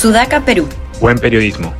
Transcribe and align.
Sudaca, 0.00 0.40
Perú. 0.40 0.66
Buen 0.98 1.18
periodismo. 1.18 1.74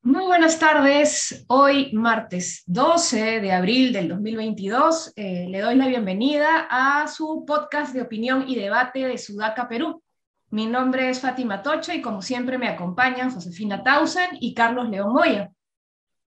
Muy 0.00 0.24
buenas 0.24 0.58
tardes. 0.58 1.44
Hoy, 1.48 1.92
martes 1.92 2.62
12 2.64 3.42
de 3.42 3.52
abril 3.52 3.92
del 3.92 4.08
2022, 4.08 5.12
eh, 5.16 5.44
le 5.50 5.60
doy 5.60 5.74
la 5.74 5.86
bienvenida 5.86 6.66
a 6.70 7.08
su 7.08 7.44
podcast 7.46 7.92
de 7.92 8.00
opinión 8.00 8.46
y 8.48 8.56
debate 8.56 9.00
de 9.00 9.18
Sudaca, 9.18 9.68
Perú. 9.68 10.02
Mi 10.48 10.64
nombre 10.66 11.10
es 11.10 11.20
Fátima 11.20 11.60
Tocha 11.60 11.94
y 11.94 12.00
como 12.00 12.22
siempre 12.22 12.56
me 12.56 12.68
acompañan 12.68 13.30
Josefina 13.30 13.82
Tausen 13.82 14.30
y 14.40 14.54
Carlos 14.54 14.88
León 14.88 15.12
Moya. 15.12 15.50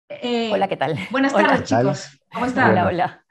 Eh, 0.09 0.49
hola, 0.51 0.67
¿qué 0.67 0.77
tal? 0.77 0.97
Buenas 1.11 1.33
tardes, 1.33 1.65
chicos. 1.65 2.19
¿Cómo 2.33 2.47
están? 2.47 2.71
Hola, 2.71 2.87
hola. 2.87 3.25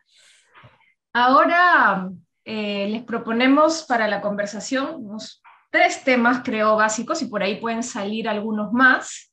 Ahora 1.12 2.08
eh, 2.44 2.86
les 2.88 3.02
proponemos 3.02 3.82
para 3.82 4.06
la 4.06 4.20
conversación 4.20 4.94
unos 4.94 5.42
tres 5.72 6.04
temas, 6.04 6.42
creo, 6.44 6.76
básicos 6.76 7.22
y 7.22 7.26
por 7.26 7.42
ahí 7.42 7.56
pueden 7.56 7.82
salir 7.82 8.28
algunos 8.28 8.72
más. 8.72 9.32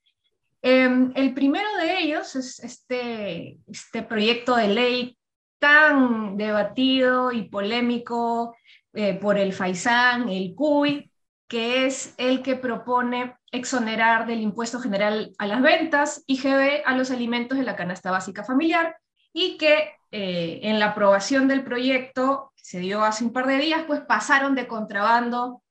Em, 0.62 1.12
el 1.16 1.34
primero 1.34 1.68
de 1.82 2.00
ellos 2.00 2.36
es 2.36 2.60
este, 2.60 3.60
este 3.68 4.04
proyecto 4.04 4.56
de 4.56 4.70
ley 4.70 5.18
tan 5.60 6.38
debatido 6.38 7.34
y 7.34 7.50
polémico 7.50 8.56
eh, 8.94 9.16
por 9.16 9.38
el 9.38 9.52
Faisán, 9.52 10.30
el 10.30 10.56
CUI, 10.56 11.12
que 11.50 11.86
es 11.86 12.16
el 12.18 12.42
que 12.42 12.56
propone 12.56 13.36
exonerar 13.52 14.26
del 14.26 14.40
impuesto 14.40 14.80
general 14.80 15.34
a 15.40 15.46
las 15.46 15.62
ventas, 15.62 16.24
IGB, 16.26 16.84
a 16.86 16.96
los 16.96 17.12
alimentos 17.12 17.58
de 17.58 17.66
la 17.66 17.76
canasta 17.76 18.12
básica 18.12 18.46
familiar, 18.46 18.96
y 19.34 19.58
que 19.58 19.92
eh, 20.12 20.62
en 20.64 20.80
la 20.80 20.92
aprobación 20.92 21.50
del 21.50 21.66
proyecto, 21.66 22.54
se 22.56 22.80
dio 22.80 23.04
hace 23.04 23.26
un 23.26 23.34
par 23.34 23.46
de 23.48 23.58
días, 23.58 23.84
pues 23.88 24.00
pasaron 24.02 24.56
de 24.56 24.68
contrabando 24.68 25.62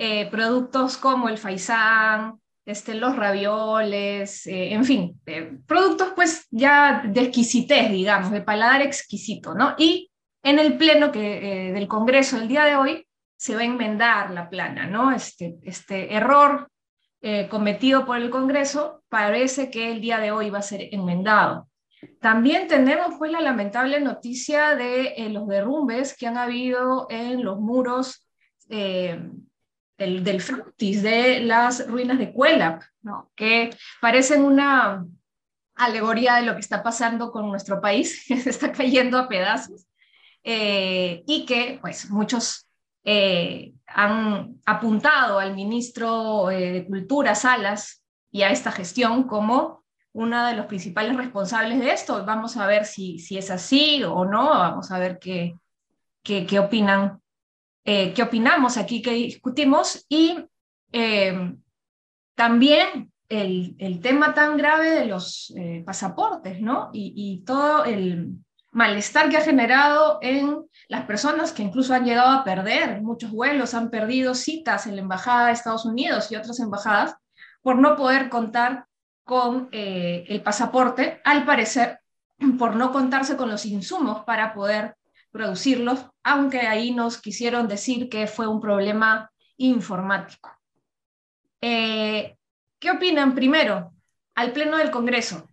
eh, 0.00 0.30
productos 0.30 0.96
como 0.96 1.28
el 1.28 1.38
faisán, 1.38 2.40
este, 2.64 2.94
los 2.94 3.16
ravioles, 3.16 4.46
eh, 4.46 4.72
en 4.72 4.84
fin, 4.84 5.20
eh, 5.26 5.58
productos 5.66 6.12
pues 6.14 6.46
ya 6.52 7.02
de 7.04 7.22
exquisitez, 7.22 7.90
digamos, 7.90 8.30
de 8.30 8.42
paladar 8.42 8.80
exquisito, 8.80 9.54
¿no? 9.54 9.74
Y 9.76 10.08
en 10.44 10.60
el 10.60 10.78
pleno 10.78 11.10
que, 11.10 11.72
del 11.74 11.88
Congreso 11.88 12.36
el 12.36 12.46
día 12.46 12.64
de 12.64 12.76
hoy 12.76 13.08
se 13.36 13.56
va 13.56 13.62
a 13.62 13.64
enmendar 13.64 14.30
la 14.30 14.48
plana, 14.48 14.86
¿no? 14.86 15.10
Este, 15.10 15.58
este 15.64 16.14
error 16.14 16.70
cometido 17.50 18.06
por 18.06 18.18
el 18.18 18.30
Congreso 18.30 19.02
parece 19.08 19.68
que 19.68 19.90
el 19.90 20.00
día 20.00 20.18
de 20.18 20.30
hoy 20.30 20.50
va 20.50 20.58
a 20.58 20.62
ser 20.62 20.88
enmendado. 20.92 21.68
También 22.20 22.68
tenemos 22.68 23.16
pues 23.18 23.32
la 23.32 23.40
lamentable 23.40 24.00
noticia 24.00 24.76
de 24.76 25.28
los 25.30 25.48
derrumbes 25.48 26.16
que 26.16 26.28
han 26.28 26.38
habido 26.38 27.08
en 27.10 27.42
los 27.42 27.58
muros 27.58 28.24
del, 29.98 30.22
del 30.24 30.40
fructis 30.40 31.02
de 31.02 31.40
las 31.40 31.86
ruinas 31.88 32.18
de 32.18 32.32
Cuelap, 32.32 32.82
que 33.34 33.70
parecen 34.00 34.44
una 34.44 35.04
alegoría 35.74 36.36
de 36.36 36.42
lo 36.42 36.54
que 36.54 36.60
está 36.60 36.82
pasando 36.82 37.30
con 37.30 37.48
nuestro 37.48 37.80
país, 37.80 38.24
que 38.26 38.36
se 38.40 38.50
está 38.50 38.72
cayendo 38.72 39.18
a 39.18 39.28
pedazos, 39.28 39.86
eh, 40.44 41.24
y 41.26 41.44
que 41.44 41.78
pues 41.80 42.10
muchos 42.10 42.66
eh, 43.04 43.72
han 43.86 44.60
apuntado 44.64 45.38
al 45.38 45.54
ministro 45.54 46.50
eh, 46.50 46.72
de 46.72 46.86
Cultura, 46.86 47.34
Salas, 47.34 48.04
y 48.30 48.42
a 48.42 48.50
esta 48.50 48.70
gestión 48.70 49.24
como 49.24 49.84
uno 50.12 50.46
de 50.46 50.54
los 50.54 50.66
principales 50.66 51.16
responsables 51.16 51.80
de 51.80 51.92
esto. 51.92 52.24
Vamos 52.24 52.56
a 52.56 52.66
ver 52.66 52.84
si, 52.84 53.18
si 53.18 53.38
es 53.38 53.50
así 53.50 54.02
o 54.04 54.24
no, 54.24 54.50
vamos 54.50 54.90
a 54.90 54.98
ver 54.98 55.18
qué, 55.18 55.56
qué 56.22 56.58
opinan 56.58 57.20
eh, 57.90 58.12
qué 58.12 58.22
opinamos 58.22 58.76
aquí, 58.76 59.00
qué 59.00 59.12
discutimos 59.12 60.04
y 60.10 60.44
eh, 60.92 61.54
también 62.34 63.10
el, 63.30 63.76
el, 63.78 64.00
tema 64.00 64.34
tan 64.34 64.58
grave 64.58 64.90
de 64.90 65.06
los 65.06 65.54
eh, 65.56 65.82
pasaportes, 65.86 66.60
¿no? 66.60 66.90
Y, 66.92 67.14
y, 67.16 67.46
todo 67.46 67.86
el 67.86 68.34
malestar 68.72 69.30
que 69.30 69.38
ha 69.38 69.40
generado 69.40 70.18
en 70.20 70.66
las 70.88 71.06
personas 71.06 71.52
que 71.52 71.62
incluso 71.62 71.94
han 71.94 72.04
llegado 72.04 72.28
a 72.28 72.44
perder 72.44 73.00
muchos 73.00 73.30
vuelos, 73.30 73.72
han 73.72 73.88
perdido 73.88 74.34
citas 74.34 74.86
en 74.86 74.96
la 74.96 75.00
Embajada 75.00 75.46
de 75.46 75.52
Estados 75.52 75.86
Unidos 75.86 76.30
y 76.30 76.36
otras 76.36 76.60
embajadas 76.60 77.16
por 77.62 77.78
no 77.78 77.96
poder 77.96 78.28
contar 78.28 78.84
con 79.24 79.70
el 79.72 80.42
pasaporte, 80.42 81.22
al 81.24 81.46
parecer 81.46 82.00
por 82.58 82.76
no 82.76 82.92
contarse 82.92 83.34
con 83.38 83.48
los 83.48 83.64
insumos 83.64 84.24
para 84.24 84.52
poder 84.52 84.97
producirlos, 85.30 86.06
aunque 86.22 86.60
ahí 86.60 86.92
nos 86.92 87.20
quisieron 87.20 87.68
decir 87.68 88.08
que 88.08 88.26
fue 88.26 88.46
un 88.46 88.60
problema 88.60 89.30
informático. 89.56 90.50
Eh, 91.60 92.36
¿Qué 92.78 92.90
opinan 92.90 93.34
primero 93.34 93.92
al 94.34 94.52
Pleno 94.52 94.76
del 94.76 94.90
Congreso? 94.90 95.48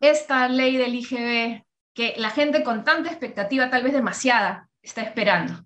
Esta 0.00 0.48
ley 0.48 0.76
del 0.76 0.94
IGB 0.94 1.64
que 1.94 2.14
la 2.16 2.30
gente 2.30 2.62
con 2.62 2.84
tanta 2.84 3.10
expectativa, 3.10 3.68
tal 3.68 3.82
vez 3.82 3.92
demasiada, 3.92 4.68
está 4.80 5.02
esperando. 5.02 5.64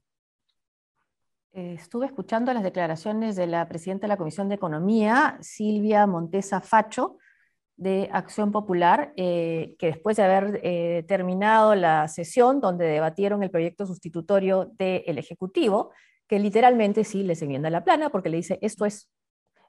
Eh, 1.53 1.75
estuve 1.75 2.07
escuchando 2.07 2.53
las 2.53 2.63
declaraciones 2.63 3.37
de 3.37 3.47
la 3.47 3.67
presidenta 3.69 4.03
de 4.07 4.09
la 4.09 4.17
Comisión 4.17 4.49
de 4.49 4.57
Economía, 4.57 5.39
Silvia 5.41 6.07
Montesa 6.07 6.61
Facho, 6.61 7.17
de 7.77 8.09
Acción 8.13 8.53
Popular, 8.53 9.13
eh, 9.17 9.75
que 9.79 9.89
después 9.89 10.17
de 10.17 10.23
haber 10.23 10.61
eh, 10.63 11.05
terminado 11.07 11.75
la 11.75 12.09
sesión 12.09 12.61
donde 12.61 12.87
debatieron 12.87 13.43
el 13.43 13.51
proyecto 13.51 13.87
sustitutorio 13.87 14.73
del 14.79 15.19
Ejecutivo, 15.19 15.93
que 16.27 16.39
literalmente 16.39 17.05
sí 17.05 17.23
les 17.23 17.43
enmienda 17.43 17.71
la 17.71 17.85
plana 17.85 18.11
porque 18.11 18.31
le 18.31 18.39
dice 18.39 18.59
esto 18.63 18.85
es 18.87 19.11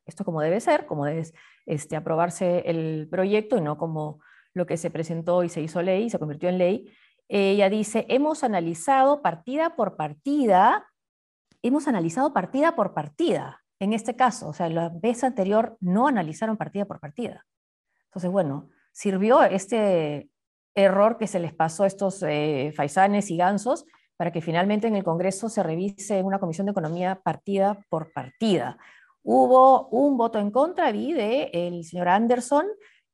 esto 0.07 0.23
como 0.23 0.41
debe 0.41 0.59
ser, 0.61 0.85
como 0.85 1.05
debe 1.05 1.23
este, 1.65 1.95
aprobarse 1.97 2.63
el 2.65 3.07
proyecto 3.11 3.57
y 3.57 3.61
no 3.61 3.77
como 3.77 4.21
lo 4.53 4.65
que 4.65 4.77
se 4.77 4.89
presentó 4.89 5.43
y 5.43 5.49
se 5.49 5.61
hizo 5.61 5.81
ley 5.81 6.05
y 6.05 6.09
se 6.09 6.17
convirtió 6.17 6.49
en 6.49 6.57
ley. 6.57 6.91
Ella 7.27 7.69
dice, 7.69 8.05
hemos 8.07 8.45
analizado 8.45 9.21
partida 9.21 9.75
por 9.75 9.97
partida, 9.97 10.87
hemos 11.61 11.89
analizado 11.89 12.33
partida 12.33 12.75
por 12.75 12.93
partida. 12.93 13.61
En 13.79 13.91
este 13.91 14.15
caso, 14.15 14.47
o 14.47 14.53
sea, 14.53 14.69
la 14.69 14.89
vez 14.89 15.23
anterior 15.25 15.77
no 15.81 16.07
analizaron 16.07 16.55
partida 16.55 16.85
por 16.85 17.01
partida. 17.01 17.45
Entonces, 18.17 18.31
bueno, 18.31 18.71
sirvió 18.91 19.43
este 19.43 20.31
error 20.73 21.19
que 21.19 21.27
se 21.27 21.39
les 21.39 21.53
pasó 21.53 21.83
a 21.83 21.87
estos 21.87 22.23
eh, 22.23 22.73
faisanes 22.75 23.29
y 23.29 23.37
gansos 23.37 23.85
para 24.15 24.31
que 24.31 24.41
finalmente 24.41 24.87
en 24.87 24.95
el 24.95 25.03
Congreso 25.03 25.49
se 25.49 25.61
revise 25.61 26.23
una 26.23 26.39
comisión 26.39 26.65
de 26.65 26.71
economía 26.71 27.21
partida 27.23 27.77
por 27.89 28.11
partida. 28.13 28.79
Hubo 29.21 29.87
un 29.89 30.17
voto 30.17 30.39
en 30.39 30.49
contra, 30.49 30.91
vi, 30.91 31.13
de 31.13 31.51
el 31.53 31.83
señor 31.83 32.07
Anderson, 32.07 32.65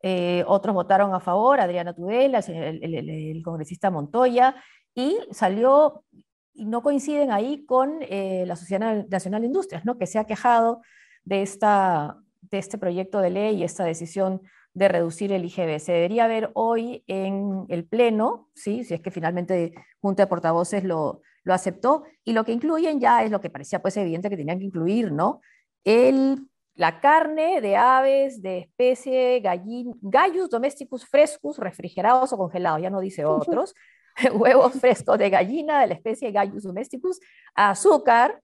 eh, 0.01 0.45
otros 0.47 0.73
votaron 0.73 1.13
a 1.13 1.19
favor, 1.19 1.59
Adriana 1.59 1.93
Tudela, 1.93 2.39
el, 2.39 3.41
congresista 3.43 3.91
Montoya, 3.91 4.55
y 4.95 5.17
salió, 5.31 6.05
no 6.53 6.81
coinciden 6.81 7.29
ahí 7.29 7.65
con 7.65 7.97
eh, 8.03 8.45
la 8.47 8.55
Sociedad 8.55 9.05
Nacional 9.09 9.41
de 9.41 9.47
Industrias, 9.47 9.83
¿no? 9.83 9.97
que 9.97 10.07
se 10.07 10.17
ha 10.17 10.23
quejado 10.23 10.81
de, 11.25 11.41
esta, 11.41 12.15
de 12.39 12.57
este 12.57 12.77
proyecto 12.77 13.19
de 13.19 13.31
ley 13.31 13.57
y 13.57 13.63
esta 13.65 13.83
decisión 13.83 14.41
de 14.73 14.87
reducir 14.87 15.31
el 15.31 15.45
IGB. 15.45 15.79
Se 15.79 15.91
debería 15.91 16.27
ver 16.27 16.51
hoy 16.53 17.03
en 17.07 17.65
el 17.69 17.85
Pleno, 17.85 18.49
¿sí? 18.55 18.83
si 18.83 18.93
es 18.93 19.01
que 19.01 19.11
finalmente 19.11 19.73
Junta 20.01 20.23
de 20.23 20.27
Portavoces 20.27 20.83
lo, 20.83 21.21
lo 21.43 21.53
aceptó, 21.53 22.03
y 22.23 22.33
lo 22.33 22.43
que 22.43 22.53
incluyen 22.53 22.99
ya 22.99 23.23
es 23.23 23.31
lo 23.31 23.41
que 23.41 23.49
parecía 23.49 23.81
pues 23.81 23.97
evidente 23.97 24.29
que 24.29 24.37
tenían 24.37 24.59
que 24.59 24.65
incluir, 24.65 25.11
¿no? 25.11 25.41
El, 25.83 26.47
la 26.75 26.99
carne 26.99 27.61
de 27.61 27.75
aves 27.75 28.41
de 28.41 28.59
especie 28.59 29.39
gallin, 29.41 29.93
gallus 30.01 30.49
domesticus 30.49 31.05
frescus, 31.05 31.57
refrigerados 31.57 32.33
o 32.33 32.37
congelados, 32.37 32.81
ya 32.81 32.89
no 32.89 32.99
dice 32.99 33.25
otros, 33.25 33.75
huevos 34.33 34.73
frescos 34.79 35.17
de 35.17 35.29
gallina 35.29 35.81
de 35.81 35.87
la 35.87 35.93
especie 35.95 36.31
Gallus 36.31 36.63
domesticus, 36.63 37.19
azúcar, 37.55 38.41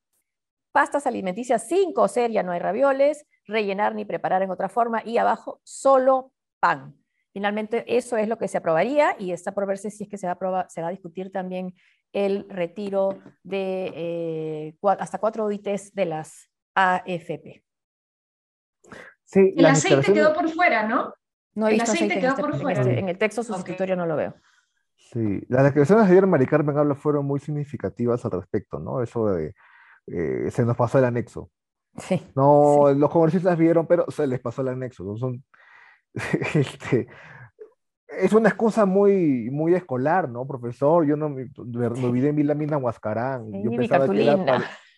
pastas 0.72 1.08
alimenticias 1.08 1.68
sin 1.68 1.94
cocer, 1.94 2.32
ya 2.32 2.44
no 2.44 2.52
hay 2.52 2.60
ravioles, 2.60 3.26
rellenar 3.50 3.96
ni 3.96 4.06
preparar 4.06 4.42
en 4.42 4.52
otra 4.52 4.70
forma 4.70 5.02
y 5.04 5.18
abajo 5.18 5.60
solo 5.64 6.32
pan. 6.60 6.96
Finalmente 7.34 7.84
eso 7.88 8.18
es 8.18 8.28
lo 8.28 8.38
que 8.38 8.48
se 8.48 8.58
aprobaría 8.58 9.16
y 9.20 9.32
está 9.32 9.54
por 9.54 9.68
verse 9.68 9.92
si 9.92 10.04
es 10.04 10.10
que 10.10 10.18
se 10.18 10.28
va 10.28 10.34
a, 10.34 10.70
se 10.70 10.82
va 10.82 10.88
a 10.88 10.92
discutir 10.92 11.32
también 11.32 11.74
el 12.12 12.48
retiro 12.50 13.20
de 13.44 13.92
eh, 13.96 14.76
hasta 15.00 15.20
cuatro 15.20 15.46
OITs 15.46 15.94
de 15.94 16.06
las 16.06 16.50
AFP. 16.76 17.64
Sí, 19.26 19.54
el 19.56 19.66
aceite 19.66 20.12
quedó 20.12 20.34
por 20.34 20.50
fuera, 20.50 20.88
¿no? 20.88 21.14
No 21.54 21.68
he 21.68 21.76
el 21.76 21.82
aceite, 21.82 22.20
quedó 22.20 22.30
este 22.30 22.42
por 22.42 22.56
fuera. 22.60 22.82
Este, 22.82 23.00
en, 23.00 23.10
el 23.10 23.18
texto 23.18 23.44
sustitutorio 23.44 23.96
no 23.96 24.08
lo 24.08 24.16
veo. 24.16 24.34
Sí, 24.96 25.42
las 25.50 25.64
declaraciones 25.64 26.08
de 26.08 26.14
ayer 26.14 26.26
Mari 26.26 26.48
Carmen 26.48 26.78
habla 26.78 26.96
fueron 26.96 27.26
muy 27.26 27.40
significativas 27.40 28.26
al 28.26 28.32
respecto, 28.32 28.80
¿no? 28.80 29.04
Eso 29.04 29.28
de 29.28 29.54
eh, 30.08 30.50
se 30.50 30.66
nos 30.66 30.76
pasó 30.76 30.98
el 30.98 31.06
anexo. 31.06 31.52
No, 32.36 32.92
los 32.96 33.10
congresistas 33.10 33.58
vieron, 33.58 33.88
pero 33.88 34.06
se 34.10 34.28
les 34.28 34.40
pasó 34.40 34.62
el 34.62 34.70
anexo. 34.70 35.18
Son, 35.18 35.44
este, 36.56 37.08
es 38.08 38.34
una 38.34 38.50
excusa 38.50 38.86
muy, 38.86 39.50
muy 39.52 39.76
escolar, 39.76 40.30
¿no, 40.30 40.48
profesor? 40.48 41.06
Yo 41.06 41.16
no 41.16 41.30
me, 41.30 41.50
olvidé 41.58 42.30
en 42.30 42.36
Vilamina 42.36 42.78
Huascarán. 42.78 43.52
yo 43.64 43.72
pensaba 43.72 44.08
que 44.10 44.22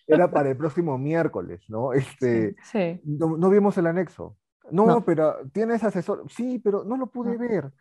era 0.07 0.31
para 0.31 0.49
el 0.49 0.57
próximo 0.57 0.97
miércoles, 0.97 1.63
¿no? 1.67 1.93
Este, 1.93 2.55
No, 3.03 3.49
vimos 3.49 3.77
el 3.77 3.87
anexo. 3.87 4.37
No, 4.71 5.03
pero 5.03 5.35
tienes 5.51 5.83
asesor. 5.83 6.23
Sí, 6.29 6.59
pero 6.59 6.83
no 6.83 6.97
lo 6.97 7.07
pude 7.07 7.37
ver. 7.37 7.71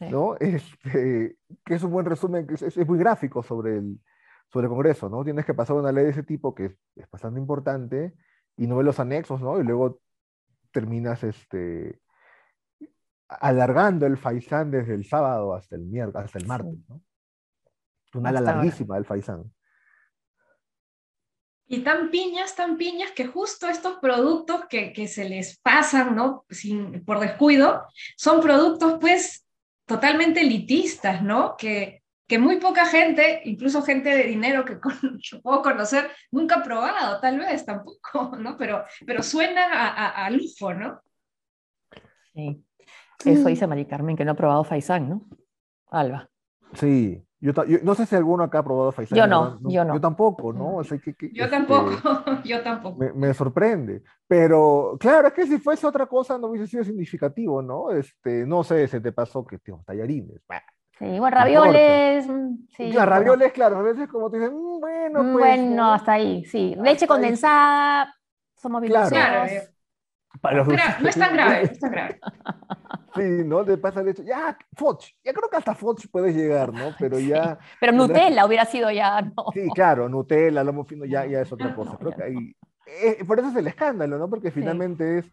¿no? 0.00 0.36
Este, 0.40 1.36
que 1.64 1.74
es 1.74 1.82
un 1.82 1.92
buen 1.92 2.06
resumen, 2.06 2.46
es, 2.50 2.62
es, 2.62 2.88
muy 2.88 2.98
gráfico 2.98 3.42
sobre 3.42 3.76
el, 3.76 4.00
sobre 4.52 4.66
el 4.66 4.70
Congreso, 4.70 5.08
¿no? 5.08 5.24
Tienes 5.24 5.46
que 5.46 5.54
pasar 5.54 5.76
una 5.76 5.92
ley 5.92 6.04
de 6.04 6.10
ese 6.10 6.22
tipo 6.22 6.54
que 6.54 6.76
es, 6.96 7.10
bastante 7.10 7.40
importante 7.40 8.14
y 8.56 8.66
no 8.66 8.76
ves 8.76 8.86
los 8.86 9.00
anexos, 9.00 9.40
¿no? 9.40 9.60
Y 9.60 9.64
luego 9.64 10.00
terminas 10.70 11.22
este, 11.24 12.00
alargando 13.28 14.06
el 14.06 14.16
Faisán 14.16 14.70
desde 14.70 14.94
el 14.94 15.04
sábado 15.04 15.54
hasta 15.54 15.76
el, 15.76 15.82
miércoles, 15.82 16.26
hasta 16.26 16.38
el 16.38 16.46
martes, 16.46 16.78
¿no? 16.88 17.02
Una 18.14 18.28
ala 18.28 18.40
larguísima 18.42 18.96
del 18.96 19.06
Faisán. 19.06 19.52
Y 21.66 21.82
tan 21.82 22.10
piñas, 22.10 22.54
tan 22.54 22.76
piñas, 22.76 23.12
que 23.12 23.26
justo 23.26 23.66
estos 23.68 23.96
productos 23.98 24.66
que, 24.68 24.92
que 24.92 25.08
se 25.08 25.26
les 25.26 25.58
pasan, 25.58 26.14
¿no? 26.14 26.44
Sin, 26.50 27.02
por 27.06 27.20
descuido, 27.20 27.86
son 28.16 28.42
productos, 28.42 28.98
pues, 29.00 29.46
totalmente 29.86 30.42
elitistas, 30.42 31.22
¿no? 31.22 31.56
Que, 31.56 32.01
que 32.32 32.38
muy 32.38 32.56
poca 32.56 32.86
gente, 32.86 33.42
incluso 33.44 33.82
gente 33.82 34.08
de 34.08 34.22
dinero 34.22 34.64
que, 34.64 34.78
puedo 35.42 35.60
conocer, 35.60 36.08
nunca 36.30 36.60
ha 36.60 36.62
probado, 36.62 37.20
tal 37.20 37.38
vez 37.38 37.62
tampoco, 37.66 38.34
¿no? 38.38 38.56
Pero, 38.56 38.82
pero 39.04 39.22
suena 39.22 39.66
a, 39.70 40.24
a, 40.24 40.30
lujo, 40.30 40.72
¿no? 40.72 41.02
Sí. 42.32 42.64
Eso 43.26 43.48
dice 43.48 43.66
Mari 43.66 43.84
Carmen, 43.84 44.16
que 44.16 44.24
no 44.24 44.32
ha 44.32 44.34
probado 44.34 44.64
Faisán, 44.64 45.10
¿no? 45.10 45.26
Alba. 45.90 46.30
Sí, 46.72 47.22
yo, 47.38 47.52
no 47.82 47.94
sé 47.94 48.06
si 48.06 48.16
alguno 48.16 48.44
acá 48.44 48.60
ha 48.60 48.64
probado 48.64 48.92
Faisán. 48.92 49.18
Yo 49.18 49.26
no, 49.26 49.60
yo 49.64 49.84
no. 49.84 49.92
Yo 49.92 50.00
tampoco, 50.00 50.54
¿no? 50.54 50.80
yo 50.82 50.94
este, 50.94 51.48
tampoco, 51.50 51.90
yo 52.46 52.62
tampoco. 52.62 52.98
Me, 53.14 53.34
sorprende. 53.34 54.04
Pero 54.26 54.96
claro, 54.98 55.28
es 55.28 55.34
que 55.34 55.46
si 55.46 55.58
fuese 55.58 55.86
otra 55.86 56.06
cosa 56.06 56.38
no 56.38 56.46
hubiese 56.46 56.66
sido 56.66 56.82
significativo, 56.82 57.60
¿no? 57.60 57.90
Este, 57.90 58.46
no 58.46 58.64
sé, 58.64 58.88
se 58.88 59.02
te 59.02 59.12
pasó 59.12 59.46
que, 59.46 59.58
tío, 59.58 59.82
tallarines. 59.84 60.40
Sí, 60.98 61.04
igual 61.06 61.32
ravioles. 61.32 62.26
Mm, 62.28 62.66
sí, 62.76 62.92
ravioles, 62.92 63.52
claro, 63.52 63.78
a 63.78 63.82
veces 63.82 64.08
como 64.08 64.30
te 64.30 64.38
dicen, 64.38 64.54
mm, 64.54 64.80
bueno, 64.80 65.22
mm, 65.22 65.32
pues. 65.32 65.44
Bueno, 65.44 65.92
hasta 65.92 66.12
ahí, 66.12 66.44
sí. 66.44 66.74
Leche 66.80 67.06
condensada, 67.06 68.14
somos 68.54 68.80
bien 68.80 68.92
claro. 68.92 69.10
Claro, 70.40 70.64
no 70.64 71.08
es 71.08 71.16
tan 71.16 71.34
grave, 71.34 71.64
no 71.64 71.70
es 71.72 71.78
tan 71.78 71.90
grave. 71.90 72.20
Sí, 73.14 73.44
¿no? 73.44 73.62
Te 73.62 73.76
pasa 73.76 74.00
el 74.00 74.08
hecho, 74.08 74.22
ya, 74.22 74.56
Foch, 74.74 75.04
ya 75.22 75.34
creo 75.34 75.50
que 75.50 75.56
hasta 75.56 75.74
Foch 75.74 76.06
puedes 76.10 76.34
llegar, 76.34 76.72
¿no? 76.72 76.94
Pero 76.98 77.18
ya... 77.18 77.58
Pero 77.78 77.92
Nutella 77.92 78.46
hubiera 78.46 78.64
sido 78.64 78.90
ya, 78.90 79.20
¿no? 79.20 79.46
Sí, 79.52 79.68
claro, 79.74 80.08
Nutella, 80.08 80.64
lomo 80.64 80.84
fino, 80.84 81.04
ya, 81.04 81.26
ya 81.26 81.42
es 81.42 81.52
otra 81.52 81.74
cosa. 81.76 81.98
Creo 81.98 82.12
que 82.12 82.22
ahí... 82.22 82.56
Eh, 82.86 83.22
por 83.26 83.38
eso 83.38 83.48
es 83.48 83.56
el 83.56 83.66
escándalo, 83.66 84.16
¿no? 84.16 84.30
Porque 84.30 84.50
finalmente 84.50 85.18
es... 85.18 85.26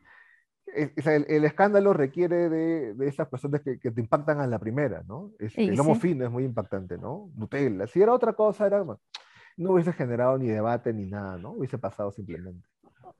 el, 0.75 1.45
escándalo 1.45 1.93
requiere 1.93 2.49
de, 2.49 2.93
de 2.93 3.07
esas 3.07 3.27
personas 3.27 3.61
que, 3.61 3.79
que, 3.79 3.91
te 3.91 4.01
impactan 4.01 4.39
a 4.39 4.47
la 4.47 4.59
primera, 4.59 5.03
¿no? 5.07 5.31
Este, 5.39 5.63
el 5.63 5.75
lomo 5.75 5.95
fino 5.95 6.25
es 6.25 6.31
muy 6.31 6.43
impactante, 6.43 6.97
¿no? 6.97 7.31
Nutella. 7.35 7.87
Si 7.87 8.01
era 8.01 8.13
otra 8.13 8.33
cosa, 8.33 8.67
era... 8.67 8.83
No 9.57 9.73
hubiese 9.73 9.91
generado 9.93 10.37
ni 10.37 10.47
debate 10.47 10.93
ni 10.93 11.05
nada, 11.05 11.37
¿no? 11.37 11.51
Hubiese 11.51 11.77
pasado 11.77 12.11
simplemente. 12.11 12.67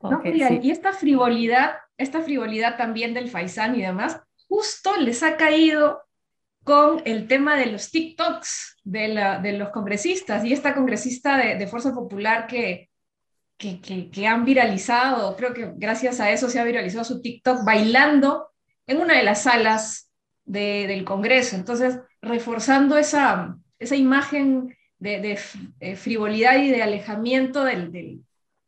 No, 0.01 0.21
y 0.23 0.71
esta 0.71 0.93
frivolidad, 0.93 1.73
esta 1.97 2.21
frivolidad 2.21 2.77
también 2.77 3.13
del 3.13 3.29
Faisán 3.29 3.75
y 3.75 3.81
demás, 3.81 4.21
justo 4.47 4.95
les 4.97 5.23
ha 5.23 5.35
caído 5.35 6.01
con 6.63 7.01
el 7.05 7.27
tema 7.27 7.57
de 7.57 7.67
los 7.67 7.91
TikToks 7.91 8.77
de, 8.83 9.55
los 9.57 9.69
congresistas 9.69 10.45
y 10.45 10.53
esta 10.53 10.73
congresista 10.73 11.37
de, 11.37 11.67
Fuerza 11.67 11.93
Popular 11.93 12.47
que, 12.47 12.88
que, 13.59 14.27
han 14.27 14.45
viralizado, 14.45 15.35
creo 15.35 15.53
que 15.53 15.73
gracias 15.75 16.21
a 16.21 16.31
eso 16.31 16.49
se 16.49 16.59
ha 16.59 16.63
viralizado 16.63 17.03
su 17.03 17.21
TikTok 17.21 17.65
bailando 17.65 18.51
en 18.87 19.01
una 19.01 19.17
de 19.17 19.23
las 19.23 19.43
salas 19.43 20.09
del 20.45 21.03
Congreso. 21.03 21.57
Entonces, 21.57 21.99
reforzando 22.21 22.97
esa, 22.97 23.57
esa 23.77 23.95
imagen 23.97 24.75
de, 24.97 25.37
frivolidad 25.97 26.57
y 26.57 26.71
de 26.71 26.81
alejamiento 26.81 27.65
de 27.65 28.21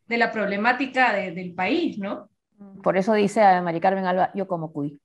la 0.07 0.31
problemática 0.31 1.13
del 1.13 1.53
país, 1.53 1.97
¿no? 1.97 2.29
Por 2.83 2.97
eso 2.97 3.13
dice 3.13 3.41
a 3.41 3.61
Mari 3.61 3.79
Carmen 3.79 4.05
Alba, 4.05 4.31
yo 4.35 4.47
como 4.47 4.71
cuy. 4.71 5.01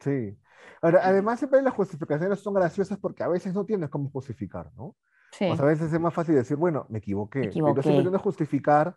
Sí. 0.00 0.36
Ahora, 0.82 1.00
además 1.04 1.38
siempre 1.38 1.62
las 1.62 1.72
justificaciones 1.72 2.40
son 2.40 2.54
graciosas 2.54 2.98
porque 2.98 3.22
a 3.22 3.28
veces 3.28 3.54
no 3.54 3.64
tienes 3.64 3.88
cómo 3.88 4.10
justificar, 4.10 4.70
¿no? 4.76 4.96
Sí. 5.38 5.46
O 5.46 5.56
sea, 5.56 5.64
a 5.64 5.68
veces 5.68 5.92
es 5.92 6.00
más 6.00 6.14
fácil 6.14 6.34
decir, 6.34 6.56
bueno, 6.56 6.86
me 6.88 6.98
equivoqué. 6.98 7.40
Me 7.40 7.46
equivoqué. 7.46 7.80
Pero 7.82 8.12
que 8.12 8.18
justificar. 8.18 8.96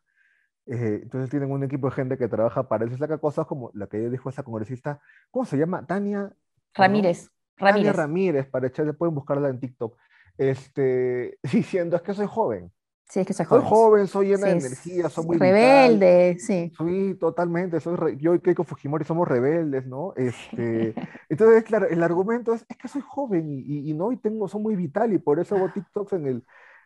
Eh, 0.68 1.00
entonces 1.04 1.30
tienen 1.30 1.50
un 1.50 1.64
equipo 1.64 1.90
de 1.90 1.96
gente 1.96 2.18
que 2.18 2.28
trabaja 2.28 2.68
para 2.68 2.86
eso. 2.86 2.98
Saca 2.98 3.18
cosas 3.18 3.48
como 3.48 3.72
la 3.74 3.88
que 3.88 3.98
dijo 4.10 4.30
esa 4.30 4.44
congresista, 4.44 5.00
¿cómo 5.32 5.46
se 5.46 5.58
llama? 5.58 5.86
Tania 5.86 6.32
Ramírez. 6.74 7.32
Ramírez. 7.58 7.86
Tania 7.86 7.94
Ramírez, 7.94 8.48
para 8.48 8.68
echarle, 8.68 8.94
pueden 8.94 9.16
buscarla 9.16 9.50
en 9.50 9.60
TikTok, 9.60 9.98
este, 10.38 11.40
diciendo, 11.52 11.96
es 11.96 12.02
que 12.02 12.14
soy 12.14 12.28
joven. 12.28 12.72
Sí, 13.10 13.22
es 13.22 13.28
que 13.28 13.34
soy 13.34 13.46
joven. 13.46 13.64
Soy 13.64 13.70
joven, 13.70 14.08
soy 14.08 14.28
llena 14.28 14.48
de 14.48 14.54
energía, 14.54 15.10
soy 15.10 15.26
muy 15.26 15.38
rebelde, 15.38 16.38
sí. 16.40 16.72
Sí, 16.78 17.16
totalmente. 17.16 17.80
Soy 17.80 18.18
yo 18.18 18.36
y 18.36 18.40
Keiko 18.40 18.64
Fujimori 18.64 19.06
somos 19.06 19.28
rebeldes, 19.28 19.86
¿no? 19.88 20.14
Este, 20.16 20.94
entonces, 21.30 21.64
claro, 21.64 21.88
el 21.88 22.04
argumento 22.04 22.54
es, 22.54 22.66
es 22.70 22.78
que 22.78 22.88
soy 22.88 23.02
joven 23.02 23.50
y, 23.50 23.90
y, 23.90 23.94
no, 23.94 24.12
y 24.12 24.18
tengo, 24.18 24.48
soy 24.48 24.62
muy 24.62 24.76
vital 24.76 25.14
y 25.14 25.18
por 25.20 25.40
eso 25.40 25.56
hago 25.56 25.70
TikToks 25.72 26.14
en 26.14 26.28
el, 26.28 26.44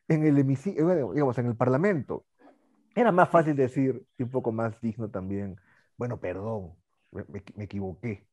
en 0.08 0.26
el 0.26 0.38
hemiciclo, 0.38 1.12
digamos, 1.14 1.38
en 1.40 1.48
el 1.48 1.56
Parlamento. 1.56 2.26
Era 2.96 3.12
más 3.12 3.30
fácil 3.30 3.56
decir, 3.56 4.06
y 4.18 4.24
un 4.24 4.30
poco 4.30 4.52
más 4.52 4.80
digno 4.82 5.10
también, 5.10 5.58
bueno, 5.98 6.20
perdón, 6.20 6.74
me, 7.12 7.26
me 7.56 7.64
equivoqué, 7.64 8.28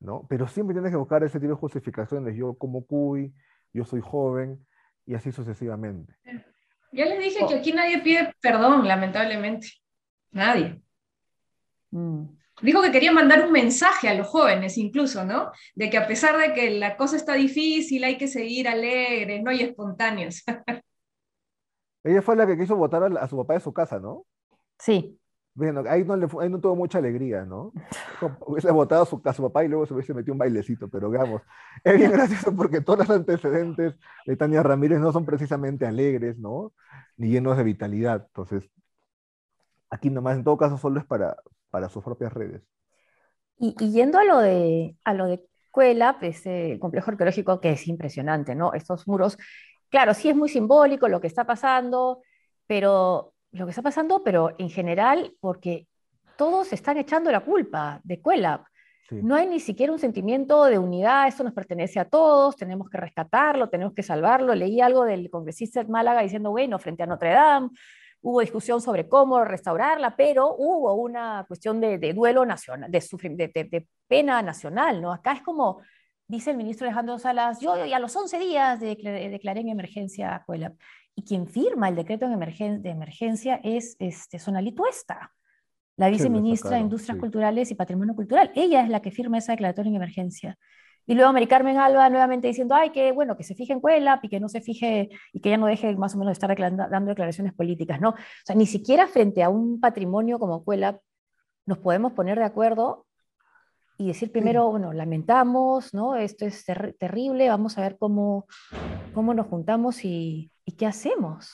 ¿no? 0.00 0.26
Pero 0.28 0.46
siempre 0.48 0.74
tienes 0.74 0.90
que 0.90 0.96
buscar 0.96 1.24
ese 1.24 1.40
tipo 1.40 1.52
de 1.54 1.58
justificaciones. 1.60 2.36
Yo 2.36 2.54
como 2.54 2.86
cuy, 2.86 3.34
yo 3.72 3.84
soy 3.84 4.00
joven 4.00 4.64
y 5.06 5.14
así 5.14 5.32
sucesivamente. 5.32 6.14
Ya 6.92 7.06
les 7.06 7.18
dije 7.18 7.46
que 7.46 7.54
oh. 7.54 7.58
aquí 7.58 7.72
nadie 7.72 7.98
pide 7.98 8.34
perdón, 8.40 8.86
lamentablemente. 8.86 9.68
Nadie. 10.30 10.80
Mm. 11.90 12.24
Dijo 12.60 12.82
que 12.82 12.92
quería 12.92 13.12
mandar 13.12 13.44
un 13.44 13.52
mensaje 13.52 14.08
a 14.08 14.14
los 14.14 14.28
jóvenes 14.28 14.76
incluso, 14.78 15.24
¿no? 15.24 15.50
De 15.74 15.90
que 15.90 15.96
a 15.96 16.06
pesar 16.06 16.38
de 16.38 16.52
que 16.52 16.70
la 16.70 16.96
cosa 16.96 17.16
está 17.16 17.34
difícil, 17.34 18.04
hay 18.04 18.18
que 18.18 18.28
seguir 18.28 18.68
alegres, 18.68 19.42
¿no? 19.42 19.50
Y 19.50 19.62
espontáneos. 19.62 20.44
Ella 22.04 22.22
fue 22.22 22.36
la 22.36 22.46
que 22.46 22.58
quiso 22.58 22.76
votar 22.76 23.02
a, 23.04 23.28
su 23.28 23.36
papá 23.36 23.54
de 23.54 23.60
su 23.60 23.72
casa, 23.72 23.98
¿no? 23.98 24.26
Sí. 24.78 25.18
Bueno, 25.54 25.84
ahí 25.86 26.02
no, 26.04 26.16
le, 26.16 26.26
ahí 26.40 26.48
no 26.48 26.60
tuvo 26.60 26.74
mucha 26.76 26.98
alegría, 26.98 27.44
¿no? 27.44 27.72
Hubiese 28.46 28.70
votado 28.70 29.02
a 29.02 29.06
su, 29.06 29.20
a 29.22 29.32
su, 29.34 29.42
papá 29.42 29.64
y 29.64 29.68
luego 29.68 29.84
se 29.84 29.92
hubiese 29.92 30.14
metido 30.14 30.32
un 30.32 30.38
bailecito, 30.38 30.88
pero 30.88 31.10
digamos, 31.10 31.42
es 31.84 31.96
bien 31.98 32.10
gracioso 32.12 32.56
porque 32.56 32.80
todos 32.80 33.00
los 33.00 33.10
antecedentes 33.10 33.94
de 34.24 34.36
Tania 34.36 34.62
Ramírez 34.62 34.98
no 35.00 35.12
son 35.12 35.26
precisamente 35.26 35.86
alegres, 35.86 36.38
¿no? 36.38 36.72
Ni 37.18 37.28
llenos 37.28 37.58
de 37.58 37.64
vitalidad. 37.64 38.24
Entonces, 38.28 38.70
aquí 39.90 40.08
nomás 40.08 40.36
en 40.36 40.44
todo 40.44 40.56
caso 40.56 40.78
solo 40.78 41.00
es 41.00 41.06
para, 41.06 41.36
para 41.70 41.90
sus 41.90 42.02
propias 42.02 42.32
redes. 42.32 42.62
Y, 43.58 43.74
yendo 43.92 44.18
a 44.18 44.24
lo 44.24 44.38
de, 44.38 44.96
a 45.04 45.12
lo 45.12 45.26
de 45.26 45.44
Cuela, 45.70 46.16
pues, 46.18 46.46
el 46.46 46.78
complejo 46.78 47.10
arqueológico 47.10 47.60
que 47.60 47.72
es 47.72 47.86
impresionante, 47.88 48.54
¿no? 48.54 48.72
Estos 48.72 49.06
muros, 49.06 49.36
claro, 49.90 50.14
sí 50.14 50.30
es 50.30 50.36
muy 50.36 50.48
simbólico 50.48 51.08
lo 51.08 51.20
que 51.20 51.26
está 51.26 51.44
pasando, 51.44 52.22
pero 52.66 53.34
lo 53.52 53.66
que 53.66 53.70
está 53.70 53.82
pasando, 53.82 54.22
pero 54.24 54.54
en 54.58 54.70
general, 54.70 55.34
porque 55.40 55.86
todos 56.36 56.72
están 56.72 56.96
echando 56.96 57.30
la 57.30 57.40
culpa 57.40 58.00
de 58.04 58.20
Cuelap. 58.20 58.64
No 59.10 59.34
hay 59.34 59.46
ni 59.46 59.60
siquiera 59.60 59.92
un 59.92 59.98
sentimiento 59.98 60.64
de 60.64 60.78
unidad, 60.78 61.28
esto 61.28 61.44
nos 61.44 61.52
pertenece 61.52 62.00
a 62.00 62.06
todos, 62.06 62.56
tenemos 62.56 62.88
que 62.88 62.96
rescatarlo, 62.96 63.68
tenemos 63.68 63.92
que 63.92 64.02
salvarlo. 64.02 64.54
Leí 64.54 64.80
algo 64.80 65.04
del 65.04 65.28
congresista 65.28 65.84
de 65.84 65.90
Málaga 65.90 66.22
diciendo, 66.22 66.50
bueno, 66.50 66.78
frente 66.78 67.02
a 67.02 67.06
Notre 67.06 67.30
Dame, 67.30 67.68
hubo 68.22 68.40
discusión 68.40 68.80
sobre 68.80 69.08
cómo 69.08 69.44
restaurarla, 69.44 70.16
pero 70.16 70.54
hubo 70.56 70.94
una 70.94 71.44
cuestión 71.46 71.78
de, 71.78 71.98
duelo 72.14 72.46
nacional, 72.46 72.90
de, 72.90 73.00
de, 73.00 73.64
de, 73.70 73.86
pena 74.08 74.40
nacional, 74.40 75.02
¿no? 75.02 75.12
Acá 75.12 75.32
es 75.32 75.42
como, 75.42 75.82
dice 76.26 76.52
el 76.52 76.56
ministro 76.56 76.86
Alejandro 76.86 77.18
Salas, 77.18 77.60
yo 77.60 77.84
ya 77.84 77.96
a 77.96 78.00
los 78.00 78.16
11 78.16 78.38
días 78.38 78.80
declaré 78.80 79.60
en 79.60 79.68
emergencia 79.68 80.36
a 80.36 80.44
Cuelap 80.44 80.72
y 81.14 81.24
quien 81.24 81.46
firma 81.46 81.88
el 81.88 81.96
decreto 81.96 82.28
de, 82.28 82.34
emergen 82.34 82.82
de 82.82 82.90
emergencia 82.90 83.60
es 83.62 83.96
este, 83.98 84.38
Sonali 84.38 84.72
Tuesta, 84.72 85.32
la 85.96 86.08
viceministra 86.08 86.72
de 86.72 86.80
Industrias 86.80 87.18
Culturales 87.18 87.70
y 87.70 87.74
Patrimonio 87.74 88.14
Cultural. 88.14 88.50
Ella 88.54 88.82
es 88.82 88.88
la 88.88 89.02
que 89.02 89.10
firma 89.10 89.38
esa 89.38 89.52
declaratoria 89.52 89.90
en 89.90 89.96
emergencia. 89.96 90.58
Y 91.04 91.14
luego 91.14 91.32
Mari 91.32 91.48
Carmen 91.48 91.78
Alba 91.78 92.08
nuevamente 92.08 92.46
diciendo, 92.46 92.74
ay, 92.74 92.90
que 92.90 93.12
bueno, 93.12 93.36
que 93.36 93.42
se 93.42 93.54
fije 93.54 93.72
en 93.72 93.80
Cuelap 93.80 94.24
y 94.24 94.28
que 94.28 94.40
no 94.40 94.48
se 94.48 94.60
fije 94.60 95.10
y 95.32 95.40
que 95.40 95.50
ya 95.50 95.56
no 95.56 95.66
deje 95.66 95.94
más 95.96 96.14
o 96.14 96.18
menos 96.18 96.30
de 96.30 96.32
estar 96.34 96.56
dando 96.56 97.08
declaraciones 97.08 97.52
políticas, 97.52 98.00
¿no? 98.00 98.10
O 98.10 98.16
sea, 98.44 98.54
ni 98.54 98.66
siquiera 98.66 99.06
frente 99.08 99.42
a 99.42 99.48
un 99.48 99.80
patrimonio 99.80 100.38
como 100.38 100.64
Cuelap 100.64 101.00
nos 101.66 101.78
podemos 101.78 102.12
poner 102.12 102.38
de 102.38 102.44
acuerdo 102.44 103.06
y 103.98 104.08
decir 104.08 104.32
primero, 104.32 104.70
bueno, 104.70 104.92
lamentamos, 104.92 105.92
¿no? 105.92 106.16
Esto 106.16 106.46
es 106.46 106.64
terrible, 106.98 107.48
vamos 107.48 107.78
a 107.78 107.82
ver 107.82 107.96
cómo, 107.98 108.46
cómo 109.12 109.34
nos 109.34 109.46
juntamos 109.48 110.04
y, 110.04 110.51
¿Y 110.64 110.72
qué 110.72 110.86
hacemos? 110.86 111.52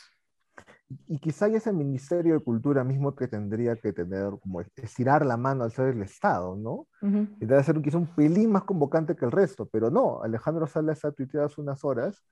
y 1.07 1.19
quizá 1.19 1.49
ya 1.49 1.59
es 1.59 1.67
el 1.67 1.75
Ministerio 1.75 2.35
de 2.35 2.41
Cultura 2.41 2.83
mismo 2.83 3.15
que 3.15 3.29
tendría 3.29 3.77
que 3.77 3.93
tener, 3.93 4.31
como 4.41 4.62
estirar 4.77 5.25
la 5.27 5.37
mano 5.37 5.65
al 5.65 5.71
ser 5.71 5.88
el 5.88 6.03
Estado, 6.03 6.57
¿no? 6.57 6.87
Y 7.03 7.45
debe 7.45 7.62
ser 7.62 7.81
quizá 7.83 7.99
un 7.99 8.07
pelín 8.07 8.53
más 8.53 8.65
convocante 8.65 9.15
que 9.15 9.27
el 9.27 9.31
resto, 9.31 9.69
pero 9.71 9.91
no, 9.91 10.23
Alejandro 10.23 10.67
Salas 10.67 11.05
ha 11.05 11.12
tuiteado 11.12 11.47
hace 11.47 11.61
unas 11.61 11.85
horas, 11.85 12.25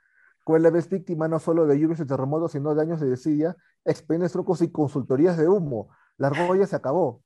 la 0.47 0.71
vez 0.71 0.88
víctima 0.88 1.28
no 1.28 1.38
solo 1.38 1.66
de 1.66 1.78
lluvias 1.78 2.00
y 2.00 2.06
terremotos, 2.06 2.52
sino 2.52 2.75
de 2.75 2.80
años 2.80 3.00
de 3.00 3.11
desidia, 3.11 3.56
expendes 3.85 4.33
trucos 4.33 4.62
y 4.62 4.71
consultorías 4.71 5.37
de 5.37 5.49
humo. 5.49 5.90
La 6.16 6.28
argolla 6.28 6.66
se 6.66 6.76
acabó. 6.76 7.23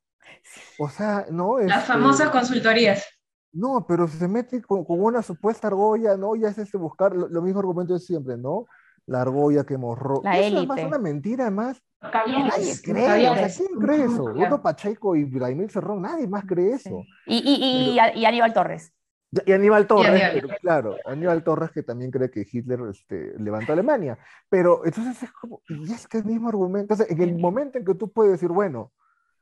O 0.79 0.89
sea, 0.89 1.27
no 1.31 1.59
es... 1.59 1.67
Las 1.67 1.85
famosas 1.85 2.31
consultorías. 2.31 3.05
No, 3.53 3.85
pero 3.87 4.09
se 4.09 4.27
mete 4.27 4.63
con, 4.63 4.85
una 4.89 5.23
supuesta 5.23 5.67
argolla, 5.69 6.17
¿no? 6.17 6.35
Ya 6.35 6.49
es 6.49 6.59
este 6.59 6.79
buscar 6.79 7.15
lo, 7.15 7.43
mismo 7.43 7.61
argumento 7.61 7.93
de 7.93 8.01
siempre, 8.01 8.37
¿no? 8.39 8.67
La 9.07 9.23
argolla 9.23 9.65
que 9.65 9.77
morró. 9.77 10.21
La 10.23 10.39
es 10.39 10.67
más 10.67 10.83
una 10.85 10.99
mentira 10.99 11.51
más. 11.51 11.83
Nadie 12.03 12.73
cree, 12.83 13.29
o 13.29 13.35
sea, 13.35 13.49
¿quién 13.49 13.79
cree 13.79 14.05
eso? 14.05 14.25
Otto 14.25 14.63
Pacheco 14.63 15.17
y 15.17 15.25
Vladimir 15.25 15.71
Cerrón, 15.71 16.03
nadie 16.03 16.27
más 16.27 16.45
cree 16.47 16.73
eso. 16.73 17.03
Y, 17.27 17.37
y, 17.37 17.99
y, 18.19 18.25
Aníbal 18.25 18.55
Torres. 18.55 18.95
Y 19.47 19.53
Aníbal 19.53 19.87
Torres, 19.87 20.23
pero 20.33 20.49
claro, 20.61 20.97
Aníbal 21.05 21.45
Torres 21.45 21.71
que 21.71 21.83
también 21.83 22.11
cree 22.11 22.31
que 22.31 22.47
Hitler 22.51 22.81
este, 22.91 23.35
levantó 23.39 23.73
Alemania. 23.73 24.19
Pero 24.49 24.85
entonces 24.85 25.23
es 25.23 25.33
como, 25.33 25.63
y 25.69 25.93
es 25.93 26.09
que 26.09 26.19
el 26.19 26.25
mismo 26.25 26.49
argumento. 26.49 26.95
Entonces, 26.95 27.11
en 27.11 27.23
el 27.23 27.39
momento 27.39 27.79
en 27.79 27.85
que 27.85 27.95
tú 27.95 28.11
puedes 28.11 28.33
decir, 28.33 28.49
bueno, 28.49 28.93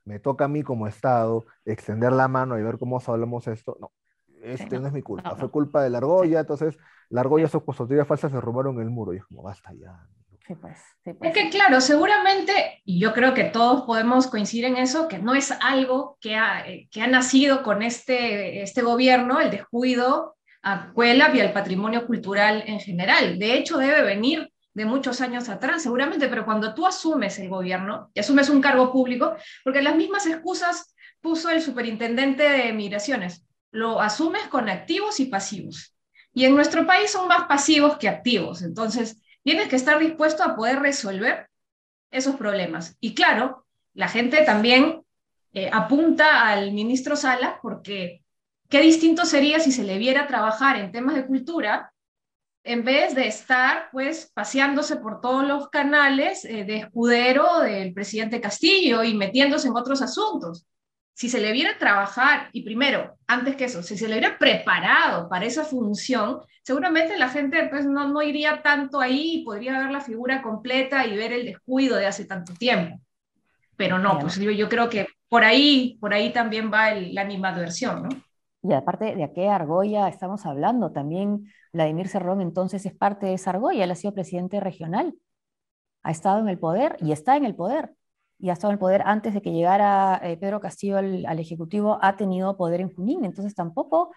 me 0.05 0.19
toca 0.19 0.47
a 0.47 0.49
mí 0.49 0.63
como 0.63 0.87
Estado 0.87 1.47
extender 1.65 2.13
la 2.13 2.29
mano 2.29 2.59
y 2.59 2.63
ver 2.63 2.79
cómo 2.79 3.01
hablamos 3.07 3.47
esto. 3.47 3.77
No, 3.81 3.93
este 4.43 4.79
no, 4.79 4.87
es 4.87 4.93
mi 4.93 5.03
culpa, 5.03 5.37
fue 5.37 5.51
culpa 5.51 5.83
de 5.83 5.91
la 5.91 5.99
argolla, 5.99 6.41
entonces 6.41 6.79
la 7.11 7.21
argolla, 7.21 7.49
sus 7.49 7.63
custodias 7.63 8.07
falsas 8.07 8.33
se 8.33 8.41
robaron 8.41 8.81
el 8.81 8.91
muro 8.91 9.15
y 9.15 9.19
es 9.19 9.25
como, 9.25 9.43
basta 9.43 9.73
ya. 9.73 10.07
Pues, 10.47 10.79
pues. 11.05 11.17
Es 11.21 11.33
que 11.35 11.51
claro, 11.51 11.81
seguramente, 11.81 12.81
y 12.85 12.99
yo 12.99 13.13
creo 13.13 13.35
que 13.35 13.45
todos 13.45 13.83
podemos 13.83 14.27
coincidir 14.29 14.65
en 14.65 14.77
eso, 14.77 15.07
que 15.07 15.19
no 15.19 15.35
es 15.35 15.51
algo 15.51 16.17
que 16.21 16.37
ha, 16.37 16.67
eh, 16.67 16.89
que 16.91 17.03
ha 17.03 17.07
nacido 17.07 17.63
con 17.63 17.83
este, 17.83 18.63
este 18.63 18.81
gobierno, 18.83 19.41
el 19.41 19.51
descuido 19.51 20.37
a 20.63 20.91
Cuelap 20.93 21.35
y 21.35 21.41
al 21.41 21.53
patrimonio 21.53 22.07
cultural 22.07 22.65
en 22.67 22.81
general. 22.81 23.39
De 23.39 23.55
hecho, 23.55 23.77
debe 23.77 24.03
venir 24.03 24.51
de 24.73 24.85
muchos 24.85 25.21
años 25.21 25.49
atrás, 25.49 25.83
seguramente, 25.83 26.29
pero 26.29 26.45
cuando 26.45 26.75
tú 26.75 26.87
asumes 26.87 27.39
el 27.39 27.49
gobierno 27.49 28.11
y 28.15 28.21
asumes 28.21 28.49
un 28.49 28.61
cargo 28.61 28.93
público, 28.93 29.35
porque 29.65 29.83
las 29.83 29.97
mismas 29.97 30.27
excusas 30.27 30.95
puso 31.21 31.51
el 31.51 31.61
superintendente 31.61 32.45
de 32.45 32.73
migraciones, 32.73 33.45
lo 33.71 34.01
asumes 34.01 34.47
con 34.49 34.69
activos 34.69 35.21
y 35.21 35.27
pasivos. 35.27 35.95
Y 36.33 36.45
en 36.45 36.55
nuestro 36.55 36.87
país 36.87 37.11
son 37.11 37.29
más 37.29 37.47
pasivos 37.47 37.99
que 37.99 38.09
activos, 38.09 38.63
entonces 38.63 39.21
tienes 39.43 39.69
que 39.69 39.77
estar 39.77 39.99
dispuesto 39.99 40.43
a 40.43 40.55
poder 40.55 40.81
resolver 40.81 41.49
esos 42.11 42.37
problemas. 42.37 42.97
Y 43.01 43.15
claro, 43.15 43.67
la 43.95 44.09
gente 44.09 44.45
también 44.45 45.03
eh, 45.53 45.71
apunta 45.73 46.49
al 46.49 46.73
ministro 46.73 47.17
Sala 47.17 47.59
porque 47.63 48.23
qué 48.69 48.81
distinto 48.81 49.25
sería 49.25 49.61
si 49.61 49.73
se 49.73 49.85
le 49.85 49.99
viera 49.99 50.27
trabajar 50.27 50.77
en 50.77 50.93
temas 50.93 51.15
de 51.15 51.27
cultura 51.27 51.93
en 52.65 52.85
vez 52.85 53.15
de 53.15 53.27
estar 53.27 53.89
pues 53.91 54.31
paseándose 54.35 54.97
por 54.97 55.21
todos 55.21 55.47
los 55.47 55.71
canales 55.71 56.45
eh, 56.45 56.65
de 56.65 56.77
escudero 56.77 57.61
del 57.61 57.95
presidente 57.95 58.41
Castillo 58.41 59.03
y 59.03 59.15
metiéndose 59.15 59.69
en 59.69 59.77
otros 59.77 60.03
asuntos. 60.03 60.67
Si 61.19 61.29
se 61.29 61.41
le 61.41 61.51
viera 61.51 61.77
trabajar, 61.81 62.49
y 62.53 62.63
primero, 62.63 63.17
antes 63.27 63.57
que 63.57 63.65
eso, 63.65 63.83
si 63.83 63.99
se 63.99 64.07
le 64.07 64.15
hubiera 64.19 64.39
preparado 64.39 65.29
para 65.29 65.47
esa 65.47 65.65
función, 65.65 66.39
seguramente 66.63 67.19
la 67.19 67.29
gente 67.29 67.67
pues 67.69 67.85
no, 67.87 68.07
no 68.07 68.23
iría 68.23 68.63
tanto 68.63 69.01
ahí 69.01 69.41
y 69.41 69.45
podría 69.45 69.81
ver 69.81 69.91
la 69.91 70.01
figura 70.01 70.43
completa 70.43 71.05
y 71.09 71.17
ver 71.17 71.33
el 71.33 71.45
descuido 71.45 71.97
de 71.97 72.07
hace 72.07 72.25
tanto 72.25 72.55
tiempo. 72.55 73.01
Pero 73.77 73.99
no, 73.99 74.21
pues 74.21 74.37
yo, 74.37 74.53
yo 74.53 74.69
creo 74.69 74.89
que 74.89 75.09
por 75.29 75.43
ahí, 75.43 75.99
por 76.01 76.15
ahí 76.15 76.33
también 76.33 76.73
va 76.73 76.93
el, 76.93 77.13
la 77.13 77.23
animadversión, 77.23 78.05
¿no? 78.05 78.09
Y 78.63 78.73
aparte, 78.73 79.17
¿de 79.17 79.33
qué 79.33 79.49
argolla 79.49 80.07
estamos 80.07 80.47
hablando? 80.47 80.93
También 80.93 81.53
Vladimir 81.73 82.07
Cerrón 82.07 82.41
entonces 82.41 82.87
es 82.87 82.95
parte 82.95 83.27
de 83.27 83.35
esa 83.35 83.51
argolla, 83.51 83.83
él 83.83 83.91
ha 83.91 83.97
sido 83.97 84.15
presidente 84.15 84.61
regional, 84.61 85.15
ha 86.05 86.13
estado 86.13 86.39
en 86.39 86.49
el 86.49 86.61
poder 86.61 86.97
y 87.01 87.11
está 87.11 87.37
en 87.37 87.45
el 87.45 87.57
poder. 87.57 87.91
Y 88.39 88.51
ha 88.51 88.53
estado 88.53 88.71
en 88.71 88.75
el 88.75 88.79
poder 88.79 89.03
antes 89.05 89.35
de 89.35 89.43
que 89.43 89.53
llegara 89.53 90.21
eh, 90.23 90.37
Pedro 90.37 90.61
Castillo 90.61 90.99
al, 90.99 91.39
Ejecutivo, 91.39 91.99
ha 92.01 92.17
tenido 92.17 92.57
poder 92.57 92.81
en 92.81 92.95
Junín. 92.95 93.25
Entonces 93.25 93.55
tampoco 93.55 94.13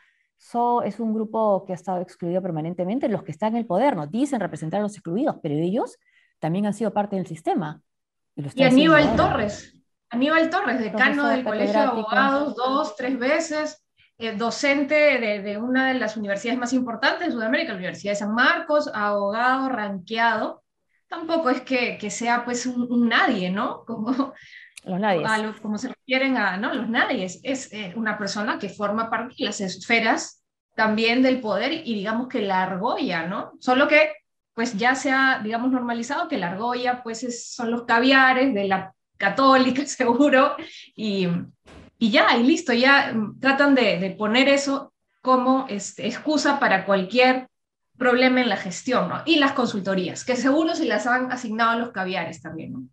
es 0.84 1.00
un 1.00 1.14
grupo 1.14 1.66
que 1.66 1.74
ha 1.74 1.76
estado 1.76 2.02
excluido 2.02 2.42
permanentemente. 2.42 3.10
Los 3.10 3.24
que 3.24 3.32
están 3.32 3.54
en 3.54 3.58
el 3.58 3.66
poder 3.66 3.96
no 3.96 4.08
dicen 4.08 4.40
representar 4.40 4.80
a 4.80 4.84
los 4.84 4.94
excluidos, 4.94 5.38
pero 5.42 5.56
ellos 5.56 5.98
también 6.40 6.66
han 6.66 6.74
sido 6.74 6.94
parte 6.94 7.16
del 7.16 7.28
sistema. 7.28 7.82
Y, 8.36 8.64
Aníbal 8.64 9.16
Torres, 9.16 9.78
Aníbal 10.10 10.50
Torres, 10.50 10.80
decano 10.80 11.28
del 11.28 11.44
Colegio 11.44 11.74
de 11.74 11.80
Abogados, 11.80 12.56
dos, 12.56 12.96
tres 12.96 13.18
veces, 13.20 13.86
eh, 14.18 14.36
docente 14.36 15.20
de, 15.20 15.58
una 15.58 15.88
de 15.88 16.00
las 16.00 16.18
universidades 16.18 16.60
más 16.60 16.74
importantes 16.74 17.28
de 17.28 17.34
Sudamérica, 17.34 17.72
la 17.72 17.78
Universidad 17.78 18.12
de 18.12 18.18
San 18.18 18.34
Marcos, 18.34 18.90
abogado 18.94 19.70
ranqueado. 19.70 20.61
Tampoco 21.12 21.50
es 21.50 21.60
que, 21.64 21.98
que 21.98 22.10
sea 22.10 22.46
pues 22.46 22.66
un, 22.66 23.10
nadie, 23.10 23.52
¿no? 23.52 23.84
Como, 23.86 24.34
los 24.86 25.00
nadie. 25.00 25.54
como 25.62 25.78
se 25.78 25.90
refieren 25.90 26.38
a, 26.38 26.56
¿no? 26.56 26.74
Los 26.74 26.88
nadie. 26.90 27.26
Es 27.26 27.72
eh, 27.74 27.94
una 27.98 28.18
persona 28.18 28.58
que 28.58 28.70
forma 28.70 29.10
parte 29.10 29.36
de 29.38 29.46
las 29.46 29.60
esferas 29.60 30.42
también 30.74 31.22
del 31.22 31.42
poder 31.42 31.74
y 31.74 31.94
digamos 31.96 32.30
que 32.30 32.42
la 32.42 32.64
argolla, 32.64 33.28
¿no? 33.28 33.52
Solo 33.60 33.90
que 33.90 34.14
pues 34.54 34.78
ya 34.78 34.96
se 34.96 35.12
ha, 35.12 35.42
digamos, 35.44 35.70
normalizado 35.70 36.30
que 36.30 36.38
la 36.38 36.52
argolla 36.52 37.04
pues 37.04 37.54
son 37.54 37.72
los 37.72 37.84
caviares 37.84 38.54
de 38.54 38.70
la 38.70 38.94
católica, 39.18 39.86
seguro, 39.86 40.56
y, 40.96 41.28
y 42.00 42.10
ya, 42.10 42.38
y 42.38 42.44
listo, 42.44 42.72
ya 42.72 43.12
mm, 43.14 43.40
tratan 43.40 43.76
de, 43.76 44.16
poner 44.18 44.48
eso 44.48 44.94
como 45.22 45.66
este, 45.68 46.08
excusa 46.08 46.58
para 46.58 46.86
cualquier 46.86 47.51
problema 48.02 48.42
en 48.42 48.50
la 48.50 48.58
gestión, 48.58 49.08
¿no? 49.08 49.18
Y 49.26 49.38
las 49.38 49.54
consultorías, 49.54 50.26
que 50.26 50.36
seguro 50.36 50.74
se 50.74 50.86
las 50.86 51.06
han 51.06 51.32
asignado 51.32 51.72
a 51.72 51.76
los 51.76 51.92
caviares 51.92 52.42
también, 52.42 52.74
¿no? 52.74 52.84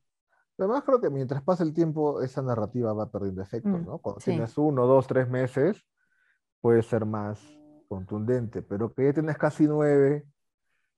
Además, 0.58 0.82
creo 0.84 1.00
que 1.00 1.08
mientras 1.08 1.42
pasa 1.42 1.62
el 1.62 1.72
tiempo, 1.72 2.20
esa 2.20 2.42
narrativa 2.42 2.92
va 2.92 3.10
perdiendo 3.10 3.40
efecto, 3.40 3.70
mm, 3.70 3.86
¿no? 3.86 3.98
Cuando 3.98 4.20
tienes 4.20 4.58
uno, 4.58 4.86
dos, 4.86 5.06
tres 5.06 5.28
meses, 5.28 5.82
puede 6.60 6.82
ser 6.82 7.06
más 7.06 7.40
contundente, 7.88 8.60
pero 8.60 8.92
que 8.92 9.06
ya 9.06 9.12
tienes 9.14 9.38
casi 9.38 9.66
nueve, 9.66 10.26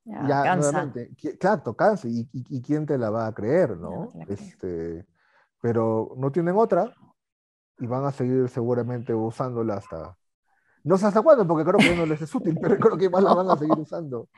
ya, 0.04 0.42
cansa. 0.42 0.56
nuevamente, 0.56 1.10
claro, 1.38 1.74
cansa, 1.76 2.08
y, 2.08 2.28
y, 2.32 2.62
quién 2.62 2.86
te 2.86 2.98
la 2.98 3.10
va 3.10 3.28
a 3.28 3.34
creer, 3.34 3.76
¿no? 3.76 4.08
este, 4.28 5.06
pero 5.60 6.14
no 6.16 6.32
tienen 6.32 6.56
otra, 6.56 6.92
y 7.78 7.86
van 7.86 8.04
a 8.04 8.10
seguir 8.10 8.48
seguramente 8.48 9.14
usándola 9.14 9.74
hasta... 9.74 10.16
No 10.84 10.96
sé 10.96 11.06
hasta 11.06 11.22
cuándo, 11.22 11.46
porque 11.46 11.68
creo 11.68 11.78
que 11.78 11.96
no 11.96 12.06
les 12.06 12.22
es 12.22 12.34
útil, 12.34 12.56
pero 12.60 12.78
creo 12.78 12.96
que 12.96 13.10
más 13.10 13.22
la 13.22 13.34
van 13.34 13.50
a 13.50 13.56
seguir 13.56 13.78
usando. 13.78 14.28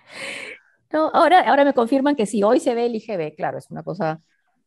No, 0.93 1.11
ahora, 1.13 1.49
ahora 1.49 1.65
me 1.65 1.73
confirman 1.73 2.17
que 2.17 2.27
sí, 2.27 2.43
hoy 2.43 2.61
se 2.61 2.75
ve 2.75 2.87
el 2.87 2.95
IGB, 2.97 3.35
claro, 3.35 3.59
es 3.59 3.71
una 3.71 3.83
cosa 3.83 4.21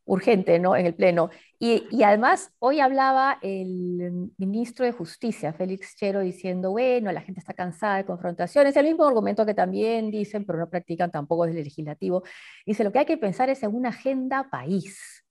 urgente, 0.06 0.60
¿no? 0.60 0.76
En 0.76 0.86
el 0.86 0.96
Pleno. 0.96 1.30
Y, 1.60 1.88
y, 1.92 2.04
además, 2.04 2.52
hoy 2.60 2.80
hablaba 2.80 3.40
el 3.42 4.32
ministro 4.38 4.86
de 4.86 4.92
Justicia, 4.92 5.54
Félix 5.54 5.96
Chero, 5.96 6.22
diciendo, 6.22 6.72
bueno, 6.72 7.12
la 7.12 7.22
gente 7.22 7.40
está 7.40 7.54
cansada 7.54 7.98
de 7.98 8.06
confrontaciones, 8.06 8.76
el 8.76 8.86
mismo 8.86 9.06
argumento 9.06 9.46
que 9.46 9.54
también 9.54 10.12
dicen, 10.12 10.46
pero 10.46 10.60
no 10.60 10.70
practican 10.70 11.12
tampoco 11.12 11.46
desde 11.46 11.60
el 11.60 11.66
legislativo. 11.66 12.24
Dice, 12.66 12.84
lo 12.84 12.92
que 12.92 13.00
hay 13.00 13.06
que 13.06 13.18
pensar 13.18 13.50
es 13.50 13.64
en 13.64 13.76
una 13.76 13.90
agenda 13.90 14.50
país 14.50 15.24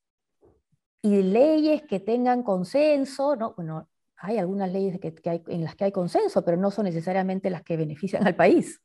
y 1.02 1.22
leyes 1.22 1.82
que 1.82 2.00
tengan 2.00 2.42
consenso, 2.42 3.36
¿no? 3.36 3.54
Bueno, 3.54 3.88
hay 4.24 4.38
algunas 4.38 4.70
leyes 4.70 4.98
que, 5.00 5.14
hay, 5.28 5.42
en 5.48 5.64
las 5.64 5.74
que 5.74 5.84
hay 5.84 5.92
consenso, 5.92 6.44
pero 6.44 6.56
no 6.56 6.70
son 6.70 6.84
necesariamente 6.84 7.50
las 7.50 7.62
que 7.62 7.76
benefician 7.76 8.26
al 8.26 8.34
país. 8.34 8.80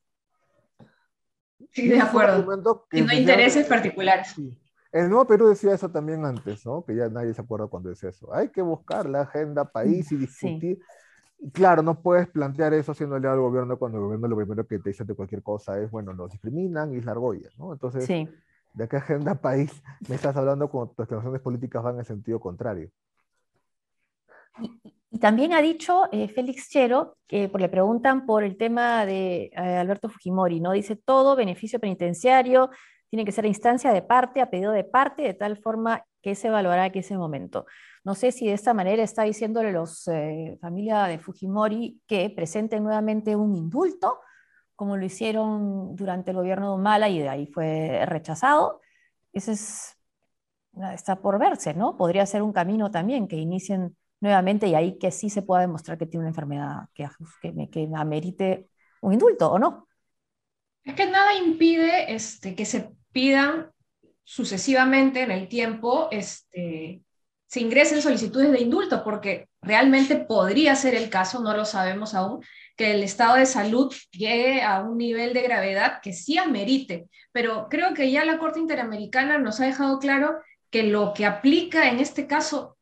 Sí, 1.72 1.88
de 1.88 2.00
acuerdo. 2.00 2.46
Y 2.92 3.02
no 3.02 3.14
intereses 3.14 3.68
particulares. 3.68 4.36
El 4.92 5.10
Nuevo 5.10 5.26
Perú 5.26 5.50
decía 5.50 5.74
eso 5.74 5.90
también 5.90 6.26
antes, 6.26 6.66
¿no? 6.66 6.84
Que 6.84 6.96
ya 6.96 7.10
nadie 7.10 7.34
se 7.34 7.42
acuerda 7.42 7.68
cuando 7.68 7.90
decía 7.90 8.10
eso. 8.10 8.34
Hay 8.34 8.50
que 8.50 8.62
buscar 8.62 9.08
la 9.08 9.22
agenda 9.22 9.66
país 9.66 10.12
y 10.12 10.18
discutir. 10.18 10.80
Claro, 11.54 11.84
no 11.84 12.02
puedes 12.02 12.28
plantear 12.28 12.74
eso 12.74 12.92
haciéndole 12.92 13.28
al 13.28 13.40
gobierno 13.40 13.78
cuando 13.78 14.00
el 14.00 14.04
gobierno 14.06 14.28
lo 14.28 14.36
primero 14.36 14.68
que 14.68 14.80
te 14.80 14.90
dice 14.90 15.06
de 15.06 15.14
cualquier 15.14 15.44
cosa 15.44 15.80
es, 15.80 15.90
bueno, 15.90 16.14
nos 16.14 16.32
discriminan 16.32 16.92
y 16.94 16.98
es 16.98 17.06
la 17.06 17.12
argolla, 17.12 17.50
¿no? 17.58 17.72
Entonces, 17.72 18.06
sí. 18.06 18.28
¿De 18.74 18.88
qué 18.88 18.98
agenda 18.98 19.36
país 19.42 19.84
me 20.08 20.16
estás 20.16 20.36
hablando 20.36 20.70
cuando 20.70 20.94
tus 20.94 21.06
declaraciones 21.06 21.42
políticas 21.42 21.84
van 21.84 21.98
en 22.00 22.06
sentido 22.06 22.40
contrario? 22.40 22.90
Y, 24.62 24.94
también 25.20 25.54
ha 25.54 25.62
dicho 25.62 26.08
eh, 26.12 26.28
Félix 26.28 26.70
Chero, 26.70 27.18
que 27.28 27.50
le 27.54 27.70
preguntan 27.70 28.26
por 28.26 28.44
el 28.44 28.58
tema 28.58 29.06
de 29.06 29.52
eh, 29.54 29.78
Alberto 29.78 30.10
Fujimori, 30.10 30.60
¿no? 30.60 30.72
Dice 30.74 30.96
todo 30.96 31.36
beneficio 31.36 31.80
penitenciario 31.80 32.70
tiene 33.10 33.26
que 33.26 33.32
ser 33.32 33.46
a 33.46 33.48
instancia 33.48 33.92
de 33.92 34.04
parte, 34.04 34.40
a 34.40 34.52
pedido 34.52 34.72
de 34.72 34.84
parte, 34.84 35.24
de 35.24 35.34
tal 35.34 35.58
forma 35.58 36.06
que 36.22 36.36
se 36.36 36.48
evaluará 36.48 36.86
en 36.86 36.98
ese 36.98 37.18
momento. 37.18 37.66
No 38.04 38.14
sé 38.14 38.32
si 38.32 38.46
de 38.46 38.54
esta 38.54 38.74
manera 38.76 39.02
está 39.02 39.24
diciéndole 39.24 39.70
a 39.70 39.72
los 39.72 40.08
eh, 40.08 40.58
familia 40.62 41.06
de 41.06 41.18
Fujimori 41.18 42.00
que 42.08 42.30
presenten 42.30 42.84
nuevamente 42.84 43.36
un 43.36 43.56
indulto 43.56 44.20
como 44.76 44.96
lo 44.96 45.06
hicieron 45.06 45.96
durante 45.96 46.32
el 46.32 46.38
gobierno 46.38 46.70
de 46.70 46.76
Humala 46.76 47.10
y 47.10 47.20
de 47.20 47.30
ahí 47.30 47.48
fue 47.48 48.06
rechazado. 48.06 48.80
Ese 49.34 49.54
es 49.54 49.96
está 50.94 51.18
por 51.18 51.40
verse, 51.40 51.74
¿no? 51.74 51.98
Podría 51.98 52.26
ser 52.26 52.42
un 52.42 52.54
camino 52.54 52.90
también 52.92 53.28
que 53.28 53.36
inicien 53.36 53.98
nuevamente 54.22 54.68
y 54.68 54.76
ahí 54.76 54.98
que 54.98 55.12
sí 55.12 55.30
se 55.30 55.42
pueda 55.42 55.62
demostrar 55.62 55.98
que 55.98 56.06
tiene 56.06 56.22
una 56.22 56.30
enfermedad 56.30 56.90
que, 56.94 57.08
amerite 57.96 58.68
un 59.02 59.14
indulto, 59.14 59.52
¿o 59.52 59.60
no? 59.60 59.88
Es 60.84 60.96
que 60.96 61.10
nada 61.10 61.36
impide 61.36 62.14
este, 62.14 62.56
que 62.56 62.66
se 62.66 62.92
pidan 63.12 63.72
sucesivamente 64.24 65.22
en 65.22 65.32
el 65.32 65.48
tiempo, 65.48 66.08
este, 66.12 67.02
se 67.48 67.62
ingresen 67.62 68.02
solicitudes 68.02 68.52
de 68.52 68.62
indulto, 68.62 69.04
porque 69.04 69.50
realmente 69.62 70.16
podría 70.16 70.76
ser 70.76 70.96
el 70.96 71.10
caso, 71.10 71.42
no 71.42 71.56
lo 71.56 71.66
sabemos 71.66 72.14
aún, 72.14 72.44
que 72.76 72.92
el 72.92 73.04
estado 73.04 73.36
de 73.36 73.46
salud 73.46 73.94
llegue 74.12 74.62
a 74.62 74.82
un 74.82 74.98
nivel 74.98 75.34
de 75.34 75.42
gravedad 75.42 76.00
que 76.02 76.14
sí 76.14 76.38
amerite. 76.38 77.10
Pero 77.32 77.68
creo 77.70 77.94
que 77.94 78.12
ya 78.12 78.24
la 78.24 78.38
Corte 78.38 78.60
Interamericana 78.60 79.38
nos 79.38 79.60
ha 79.60 79.66
dejado 79.66 80.00
claro 80.00 80.40
que 80.70 80.84
lo 80.84 81.14
que 81.14 81.26
aplica 81.26 81.90
en 81.90 82.00
este 82.00 82.28
caso 82.28 82.78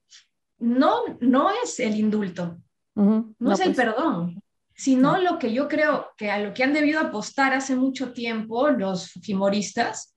no, 0.60 1.18
no 1.20 1.50
es 1.64 1.80
el 1.80 1.96
indulto, 1.96 2.58
no, 2.96 3.36
es 3.52 3.60
el 3.60 3.74
pues. 3.74 3.78
perdón, 3.78 4.42
sino 4.74 5.18
lo 5.18 5.40
que 5.40 5.54
yo 5.54 5.68
creo 5.68 6.10
que 6.18 6.30
a 6.32 6.40
lo 6.40 6.54
que 6.54 6.64
han 6.64 6.74
debido 6.74 7.00
apostar 7.00 7.54
hace 7.54 7.76
mucho 7.76 8.14
tiempo 8.14 8.70
los 8.70 9.12
fujimoristas 9.12 10.16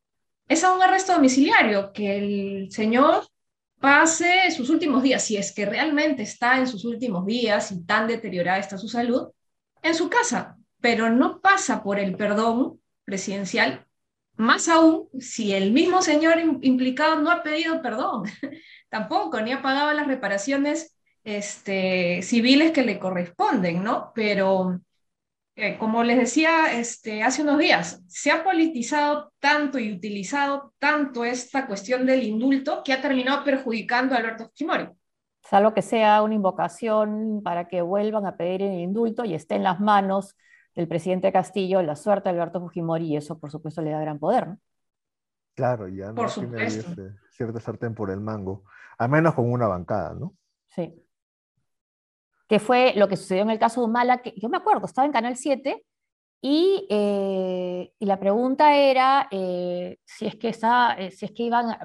es 0.49 0.65
a 0.65 0.75
un 0.75 0.83
arresto 0.83 1.13
domiciliario, 1.13 1.93
que 1.93 2.17
el 2.19 2.73
señor 2.73 3.25
pase 3.81 4.51
sus 4.51 4.69
últimos 4.69 5.03
días, 5.03 5.25
si 5.25 5.37
es 5.37 5.53
que 5.53 5.65
realmente 5.65 6.23
está 6.23 6.59
en 6.59 6.67
sus 6.67 6.85
últimos 6.85 7.25
días 7.25 7.73
y 7.73 7.85
tan 7.85 8.07
deteriorada 8.07 8.59
está 8.59 8.77
su 8.77 8.89
salud, 8.89 9.29
en 9.83 9.95
su 9.95 10.11
casa, 10.11 10.57
pero 10.81 11.09
no 11.09 11.41
pasa 11.41 11.83
por 11.83 11.99
el 11.99 12.17
perdón 12.17 12.81
presidencial, 13.05 13.87
más 14.37 14.69
aún 14.69 15.09
si 15.19 15.53
el 15.53 15.73
mismo 15.73 16.03
señor 16.03 16.39
implicado 16.63 17.21
no 17.21 17.31
ha 17.31 17.43
pedido 17.43 17.81
perdón, 17.81 18.25
tampoco, 18.91 19.41
ni 19.41 19.53
ha 19.53 19.63
pagado 19.63 19.93
las 19.93 20.07
reparaciones 20.07 20.97
este, 21.25 22.21
civiles 22.23 22.73
que 22.73 22.83
le 22.83 22.99
corresponden, 22.99 23.83
¿no? 23.83 24.13
Pero, 24.15 24.81
eh, 25.57 25.79
como 25.79 26.03
les 26.03 26.19
decía 26.19 26.79
este, 26.79 27.23
hace 27.23 27.43
unos 27.43 27.59
días, 27.59 28.03
se 28.09 28.31
ha 28.31 28.45
politizado 28.45 29.33
tanto 29.39 29.79
y 29.79 29.93
utilizado 29.93 30.75
tanto 30.79 31.25
esta 31.25 31.67
cuestión 31.67 32.05
del 32.05 32.23
indulto 32.23 32.83
que 32.85 32.93
ha 32.93 33.01
terminado 33.01 33.45
perjudicando 33.45 34.15
a 34.15 34.19
Alberto 34.19 34.45
Fujimori. 34.47 34.89
Salvo 35.43 35.73
que 35.73 35.83
sea 35.83 36.23
una 36.23 36.35
invocación 36.35 37.41
para 37.43 37.67
que 37.69 37.83
vuelvan 37.83 38.27
a 38.27 38.37
pedir 38.37 38.63
el 38.63 38.81
indulto 38.81 39.25
y 39.25 39.35
esté 39.35 39.55
en 39.55 39.65
las 39.65 39.81
manos 39.81 40.37
del 40.75 40.87
presidente 40.87 41.33
Castillo 41.33 41.83
la 41.83 41.97
suerte 41.97 42.29
de 42.29 42.35
Alberto 42.35 42.61
Fujimori 42.61 43.07
y 43.07 43.17
eso, 43.17 43.39
por 43.39 43.51
supuesto, 43.51 43.83
le 43.83 43.91
da 43.91 44.01
gran 44.01 44.19
poder, 44.19 44.49
¿no? 44.49 44.59
Claro, 45.55 45.89
ya 45.89 46.09
no 46.09 46.15
por 46.15 46.33
tiene 46.33 46.65
este, 46.65 47.17
cierto 47.31 47.61
sartén 47.61 47.95
por 47.95 48.11
el 48.11 48.21
mango, 48.21 48.65
al 49.01 49.09
menos 49.09 49.35
con 49.35 49.51
una 49.51 49.67
bancada, 49.67 50.15
¿no? 50.15 50.35
Sí 50.69 50.95
que 52.51 52.59
fue 52.59 52.95
lo 52.97 53.07
que 53.07 53.17
sucedió 53.17 53.45
en 53.45 53.51
el 53.51 53.61
caso 53.61 53.81
de 53.81 53.87
Humala, 53.87 54.23
que 54.23 54.35
yo 54.37 54.49
me 54.49 54.57
acuerdo, 54.57 54.85
estaba 54.85 55.07
en 55.07 55.13
Canal 55.13 55.37
7 55.37 55.85
y, 56.43 56.85
eh, 56.91 57.93
y 57.97 58.07
la 58.07 58.19
pregunta 58.19 58.75
era 58.75 59.29
eh, 59.31 59.99
si 60.05 60.27
es 60.27 60.35
que 60.35 60.49
estaba, 60.49 60.95
eh, 60.95 61.13
si 61.13 61.27
es 61.27 61.31
que 61.31 61.45
iban, 61.45 61.77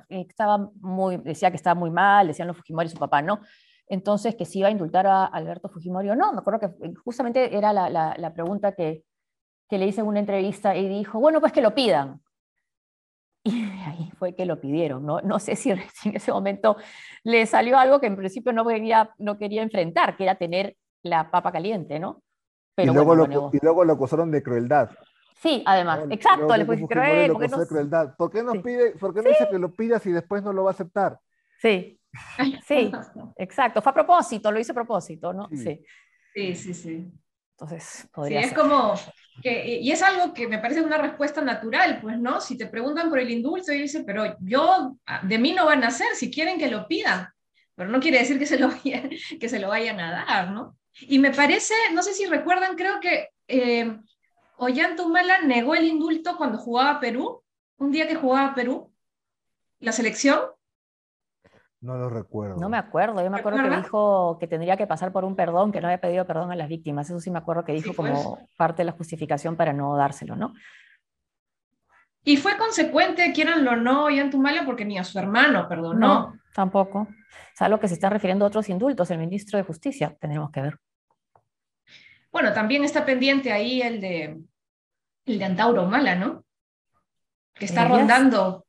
muy, 0.81 1.17
decía 1.17 1.51
que 1.51 1.57
estaba 1.57 1.79
muy 1.79 1.91
mal, 1.91 2.25
decían 2.25 2.47
los 2.47 2.57
Fujimori 2.57 2.87
y 2.87 2.89
su 2.89 2.97
papá, 2.97 3.21
¿no? 3.21 3.41
Entonces, 3.87 4.35
que 4.35 4.45
si 4.45 4.57
iba 4.57 4.69
a 4.69 4.71
indultar 4.71 5.05
a 5.05 5.25
Alberto 5.25 5.69
Fujimori 5.69 6.09
o 6.09 6.15
no. 6.15 6.33
Me 6.33 6.39
acuerdo 6.39 6.59
que 6.61 6.93
justamente 7.03 7.55
era 7.55 7.71
la, 7.71 7.87
la, 7.91 8.15
la 8.17 8.33
pregunta 8.33 8.71
que, 8.71 9.03
que 9.69 9.77
le 9.77 9.85
hice 9.85 10.01
en 10.01 10.07
una 10.07 10.19
entrevista 10.19 10.75
y 10.75 10.89
dijo, 10.89 11.19
bueno, 11.19 11.39
pues 11.39 11.53
que 11.53 11.61
lo 11.61 11.75
pidan. 11.75 12.23
Y 13.47 13.63
ahí 13.85 14.11
fue 14.17 14.35
que 14.35 14.43
lo 14.43 14.59
pidieron, 14.59 15.05
¿no? 15.05 15.21
No 15.21 15.39
sé 15.39 15.55
si 15.55 15.69
en 15.69 15.79
ese 16.03 16.31
momento 16.31 16.77
le 17.23 17.45
salió 17.45 17.77
algo 17.77 17.99
que 17.99 18.07
en 18.07 18.15
principio 18.15 18.51
no 18.51 18.65
quería, 18.65 19.11
no 19.19 19.37
quería 19.37 19.61
enfrentar, 19.61 20.17
que 20.17 20.23
era 20.23 20.35
tener 20.35 20.75
la 21.03 21.29
papa 21.29 21.51
caliente, 21.51 21.99
¿no? 21.99 22.23
Pero 22.73 22.91
y, 22.91 22.95
luego 22.95 23.15
lo, 23.15 23.51
y 23.53 23.59
luego 23.61 23.85
lo 23.85 23.93
acusaron 23.93 24.31
de 24.31 24.41
crueldad. 24.41 24.89
Sí, 25.35 25.63
además, 25.65 26.01
exacto, 26.09 26.57
le 26.57 26.65
fue 26.65 26.75
cruel. 26.87 27.31
¿Por 27.31 27.41
qué, 27.41 27.47
no... 27.47 27.67
crueldad. 27.67 28.15
¿Por 28.17 28.31
qué 28.31 28.41
nos 28.41 28.57
pide, 28.57 28.91
por 28.93 29.13
qué 29.13 29.21
no 29.21 29.29
dice 29.29 29.47
que 29.49 29.59
lo 29.59 29.71
pidas 29.71 30.03
y 30.07 30.11
después 30.11 30.41
no 30.41 30.51
lo 30.51 30.63
va 30.63 30.71
a 30.71 30.73
aceptar? 30.73 31.19
Sí, 31.61 31.99
sí, 32.65 32.91
exacto. 33.37 33.81
Fue 33.81 33.91
a 33.91 33.93
propósito, 33.93 34.51
lo 34.51 34.59
hizo 34.59 34.71
a 34.71 34.75
propósito, 34.75 35.33
¿no? 35.33 35.47
Sí, 35.49 35.85
sí, 36.33 36.55
sí. 36.55 36.73
sí. 36.73 37.11
Entonces, 37.51 38.09
podría 38.11 38.41
sí, 38.41 38.47
es 38.47 38.53
como, 38.53 38.95
y 39.43 39.91
es 39.91 40.01
algo 40.01 40.33
que 40.33 40.47
me 40.47 40.59
parece 40.59 40.81
una 40.81 40.97
respuesta 40.97 41.41
natural, 41.41 41.99
pues, 42.01 42.17
¿no? 42.19 42.39
Si 42.41 42.57
te 42.57 42.67
preguntan 42.67 43.09
por 43.09 43.19
el 43.19 43.29
indulto 43.29 43.71
y 43.71 43.81
dicen, 43.81 44.05
pero 44.05 44.35
yo, 44.39 44.97
ah, 45.05 45.21
de 45.23 45.37
mí 45.37 45.51
no 45.51 45.65
van 45.65 45.83
a 45.83 45.87
hacer, 45.87 46.07
si 46.15 46.31
quieren 46.31 46.57
que 46.57 46.69
lo 46.69 46.87
pidan, 46.87 47.27
pero 47.75 47.89
no 47.89 47.99
quiere 47.99 48.19
decir 48.19 48.39
que 48.39 48.45
se 48.45 48.57
lo, 48.57 48.69
que 49.39 49.49
se 49.49 49.59
lo 49.59 49.69
vayan 49.69 49.99
a 49.99 50.25
dar, 50.25 50.51
¿no? 50.51 50.77
Y 51.01 51.19
me 51.19 51.31
parece, 51.31 51.73
no 51.93 52.01
sé 52.01 52.13
si 52.13 52.25
recuerdan, 52.25 52.75
creo 52.75 52.99
que 52.99 53.29
eh, 53.47 53.97
Ollantumala 54.57 55.41
negó 55.41 55.75
el 55.75 55.85
indulto 55.85 56.37
cuando 56.37 56.57
jugaba 56.57 56.99
Perú, 56.99 57.43
un 57.77 57.91
día 57.91 58.07
que 58.07 58.15
jugaba 58.15 58.55
Perú, 58.55 58.91
la 59.79 59.91
selección, 59.91 60.39
no 61.81 61.97
lo 61.97 62.09
recuerdo. 62.09 62.57
No 62.57 62.69
me 62.69 62.77
acuerdo, 62.77 63.23
yo 63.23 63.29
me 63.29 63.37
acuerdo 63.37 63.61
que 63.61 63.75
dijo 63.75 64.37
que 64.39 64.47
tendría 64.47 64.77
que 64.77 64.87
pasar 64.87 65.11
por 65.11 65.23
un 65.23 65.35
perdón, 65.35 65.71
que 65.71 65.81
no 65.81 65.87
había 65.87 66.01
pedido 66.01 66.25
perdón 66.25 66.51
a 66.51 66.55
las 66.55 66.67
víctimas. 66.67 67.09
Eso 67.09 67.19
sí 67.19 67.29
me 67.29 67.37
acuerdo 67.37 67.63
que 67.63 67.73
dijo 67.73 67.93
como 67.93 68.37
pues. 68.37 68.49
parte 68.57 68.81
de 68.81 68.85
la 68.85 68.91
justificación 68.93 69.55
para 69.55 69.73
no 69.73 69.95
dárselo, 69.95 70.35
¿no? 70.35 70.53
Y 72.23 72.37
fue 72.37 72.57
consecuente, 72.57 73.31
quieranlo 73.33 73.73
o 73.73 73.75
no, 73.75 74.09
Yantumala, 74.09 74.65
porque 74.65 74.83
ni 74.83 74.97
a 74.97 75.03
su 75.03 75.19
hermano 75.19 75.67
perdonó. 75.69 75.97
No, 75.99 76.39
tampoco. 76.55 77.07
Es 77.53 77.61
algo 77.61 77.79
que 77.79 77.87
se 77.87 77.93
está 77.93 78.09
refiriendo 78.09 78.45
a 78.45 78.47
otros 78.47 78.67
indultos, 78.67 79.11
el 79.11 79.19
ministro 79.19 79.57
de 79.57 79.63
Justicia, 79.63 80.17
tendremos 80.19 80.49
que 80.49 80.61
ver. 80.61 80.79
Bueno, 82.31 82.51
también 82.51 82.83
está 82.83 83.05
pendiente 83.05 83.51
ahí 83.51 83.81
el 83.81 84.01
de, 84.01 84.41
el 85.25 85.39
de 85.39 85.45
Antauro 85.45 85.85
Mala, 85.85 86.15
¿no? 86.15 86.43
Que 87.53 87.65
está 87.65 87.87
rondando 87.87 88.65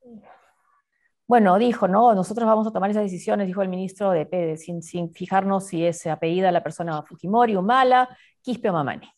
bueno, 1.28 1.58
dijo, 1.58 1.88
no, 1.88 2.14
nosotros 2.14 2.46
vamos 2.46 2.66
a 2.68 2.70
tomar 2.70 2.90
esas 2.90 3.02
decisiones, 3.02 3.48
dijo 3.48 3.62
el 3.62 3.68
ministro 3.68 4.12
de 4.12 4.26
PD, 4.26 4.56
sin, 4.56 4.82
sin 4.82 5.12
fijarnos 5.12 5.66
si 5.66 5.84
es 5.84 6.06
apellida 6.06 6.52
la 6.52 6.62
persona 6.62 7.02
Fujimori, 7.02 7.56
Humala, 7.56 8.16
Quispe 8.42 8.70
o 8.70 8.72
Mamani. 8.72 9.08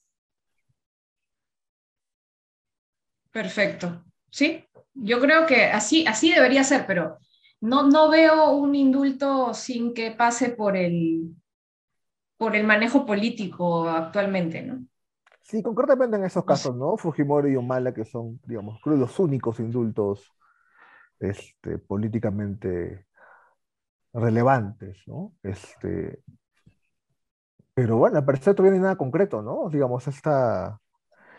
Perfecto. 3.31 4.05
Sí, 4.31 4.65
yo 4.95 5.21
creo 5.21 5.47
que 5.47 5.65
así, 5.67 6.07
así 6.07 6.33
debería 6.33 6.65
ser, 6.65 6.87
pero 6.87 7.19
no, 7.61 7.89
no 7.89 8.09
veo 8.09 8.53
un 8.53 8.75
indulto 8.75 9.53
sin 9.53 9.93
que 9.93 10.13
pase 10.13 10.51
por 10.51 10.77
el, 10.77 11.35
por 12.39 12.57
el 12.57 12.65
manejo 12.65 13.05
político 13.05 13.89
actualmente, 13.89 14.63
¿no? 14.63 14.85
Sí, 15.43 15.63
concretamente 15.63 16.17
en 16.17 16.25
esos 16.25 16.45
casos, 16.45 16.75
¿no? 16.77 16.97
Fujimori 16.97 17.53
y 17.53 17.57
Humala, 17.57 17.93
que 17.93 18.05
son, 18.05 18.41
digamos, 18.47 18.81
los 18.85 19.19
únicos 19.19 19.61
indultos 19.61 20.33
este, 21.21 21.79
políticamente 21.79 23.07
relevantes, 24.13 24.99
¿no? 25.07 25.35
Este, 25.43 26.23
pero 27.75 27.97
bueno, 27.97 28.19
al 28.19 28.25
parecer 28.25 28.55
todavía 28.55 28.73
no 28.73 28.77
hay 28.77 28.83
nada 28.83 28.97
concreto, 28.97 29.43
¿no? 29.43 29.69
Digamos, 29.71 30.07
esta, 30.09 30.81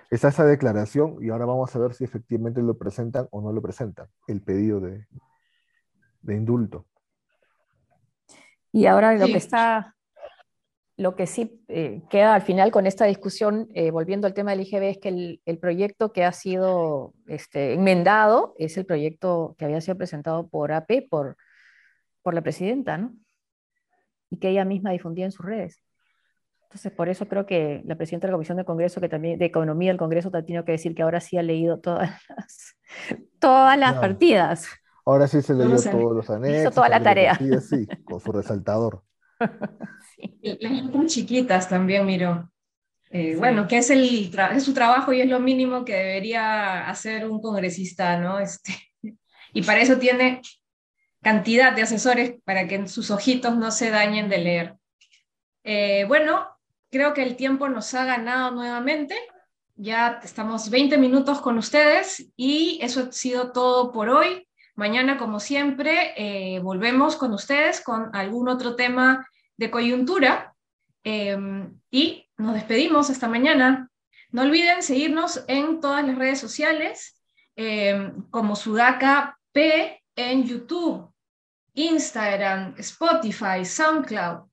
está 0.10 0.30
esa 0.30 0.46
declaración 0.46 1.18
y 1.22 1.30
ahora 1.30 1.46
vamos 1.46 1.76
a 1.76 1.80
ver 1.80 1.94
si 1.94 2.04
efectivamente 2.04 2.62
lo 2.62 2.78
presentan 2.78 3.28
o 3.32 3.42
no 3.42 3.52
lo 3.52 3.62
presentan, 3.62 4.08
el 4.28 4.42
pedido 4.42 4.80
de, 4.80 5.08
de 6.22 6.36
indulto. 6.36 6.86
Y 8.72 8.86
ahora 8.86 9.14
lo 9.16 9.26
que 9.26 9.38
está 9.38 9.96
lo 11.00 11.16
que 11.16 11.28
sí 11.28 11.64
eh, 11.70 12.02
queda 12.10 12.36
al 12.36 12.42
final 12.42 12.72
con 12.72 12.86
esta 12.86 13.06
discusión, 13.06 13.70
eh, 13.74 13.90
volviendo 13.90 14.28
al 14.28 14.34
tema 14.34 14.52
del 14.52 14.62
IGB, 14.62 14.84
es 14.84 14.98
que 14.98 15.40
el, 15.46 15.58
proyecto 15.58 16.12
que 16.12 16.26
ha 16.26 16.34
sido 16.34 17.14
este, 17.26 17.74
enmendado 17.74 18.54
es 18.58 18.78
el 18.78 18.86
proyecto 18.86 19.56
que 19.58 19.64
había 19.64 19.80
sido 19.80 19.98
presentado 19.98 20.50
por 20.50 20.74
AP, 20.74 21.08
por, 21.10 21.38
por 22.22 22.34
la 22.34 22.42
presidenta, 22.42 22.98
¿no? 22.98 23.14
Y 24.30 24.40
que 24.40 24.50
ella 24.50 24.66
misma 24.66 24.92
difundía 24.92 25.24
en 25.24 25.32
sus 25.32 25.46
redes. 25.46 25.82
Entonces, 26.64 26.92
por 26.92 27.08
eso 27.08 27.30
creo 27.30 27.46
que 27.46 27.82
la 27.86 27.96
presidenta 27.96 28.28
de 28.28 28.32
la 28.32 28.36
Comisión 28.36 28.58
de 28.58 28.66
Congreso, 28.66 29.00
que 29.00 29.08
también, 29.08 29.40
de 29.40 29.46
Economía 29.46 29.92
del 29.92 29.98
Congreso, 29.98 30.30
tiene 30.44 30.66
que 30.66 30.74
decir 30.74 30.94
que 30.96 31.04
ahora 31.04 31.22
sí 31.22 31.38
ha 31.38 31.44
leído 31.44 31.80
todas 31.80 32.12
las, 32.28 32.76
todas 33.40 33.80
las 33.80 33.96
partidas. 33.96 34.68
Ahora 35.06 35.30
sí 35.30 35.42
se 35.42 35.54
leyó 35.54 35.78
todos 35.78 36.14
los 36.14 36.30
anexos. 36.30 36.62
Hizo 36.62 36.72
toda 36.72 36.90
la 36.90 37.02
tarea. 37.02 37.36
Sí, 37.62 37.88
con 38.04 38.20
su 38.20 38.32
resaltador. 38.34 39.02
Las 40.42 41.06
chiquitas 41.08 41.70
también, 41.70 42.06
miro. 42.06 42.52
Eh, 43.12 43.36
bueno, 43.38 43.68
que 43.68 43.78
es, 43.78 43.90
el 43.90 44.32
es 44.54 44.64
su 44.64 44.74
trabajo 44.74 45.12
y 45.14 45.22
es 45.22 45.28
lo 45.28 45.40
mínimo 45.40 45.84
que 45.84 45.96
debería 45.96 46.88
hacer 46.88 47.28
un 47.28 47.42
congresista, 47.42 48.20
¿no? 48.20 48.40
Este, 48.40 48.74
y 49.54 49.64
para 49.64 49.82
eso 49.82 49.98
tiene 49.98 50.42
cantidad 51.22 51.74
de 51.74 51.82
asesores 51.82 52.36
para 52.44 52.68
que 52.68 52.88
sus 52.88 53.10
ojitos 53.12 53.58
no 53.58 53.72
se 53.72 53.90
dañen 53.90 54.30
de 54.30 54.38
leer. 54.38 54.76
Eh, 55.64 56.06
bueno, 56.08 56.48
creo 56.92 57.14
que 57.14 57.24
el 57.24 57.36
tiempo 57.36 57.68
nos 57.68 57.94
ha 57.94 58.06
ganado 58.06 58.52
nuevamente. 58.52 59.16
Ya 59.76 60.20
estamos 60.24 60.70
20 60.70 60.98
minutos 60.98 61.42
con 61.42 61.58
ustedes 61.58 62.32
y 62.36 62.80
eso 62.82 63.08
ha 63.10 63.12
sido 63.12 63.52
todo 63.52 63.92
por 63.92 64.10
hoy. 64.10 64.49
Mañana, 64.80 65.18
como 65.18 65.42
siempre, 65.42 66.14
eh, 66.16 66.60
volvemos 66.60 67.18
con 67.18 67.34
ustedes 67.34 67.82
con 67.82 68.16
algún 68.16 68.48
otro 68.48 68.78
tema 68.78 69.28
de 69.58 69.70
coyuntura 69.70 70.56
em, 71.04 71.78
y 71.92 72.30
nos 72.38 72.54
despedimos 72.54 73.10
hasta 73.10 73.28
mañana. 73.28 73.90
No 74.32 74.44
olviden 74.44 74.82
seguirnos 74.82 75.44
en 75.50 75.82
todas 75.82 76.08
las 76.08 76.18
redes 76.18 76.40
sociales 76.40 77.22
em, 77.58 78.22
como 78.30 78.56
Sudaca 78.56 79.38
P 79.52 80.02
en 80.16 80.46
YouTube, 80.46 81.12
Instagram, 81.74 82.76
Spotify, 82.78 83.66
SoundCloud, 83.66 84.48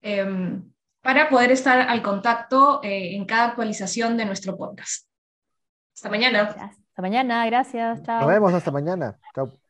em, 0.00 0.62
para 1.00 1.28
poder 1.28 1.50
estar 1.50 1.80
al 1.80 2.02
contacto 2.02 2.80
eh, 2.84 3.16
en 3.16 3.24
cada 3.24 3.46
actualización 3.46 4.16
de 4.16 4.26
nuestro 4.26 4.56
podcast. 4.56 5.08
Hasta 5.92 6.08
mañana. 6.08 6.42
Hasta 6.42 7.02
mañana, 7.02 7.44
gracias. 7.46 8.00
Chao. 8.04 8.20
Nos 8.20 8.28
vemos 8.28 8.54
hasta 8.54 8.70
mañana. 8.70 9.18
Chao. 9.34 9.61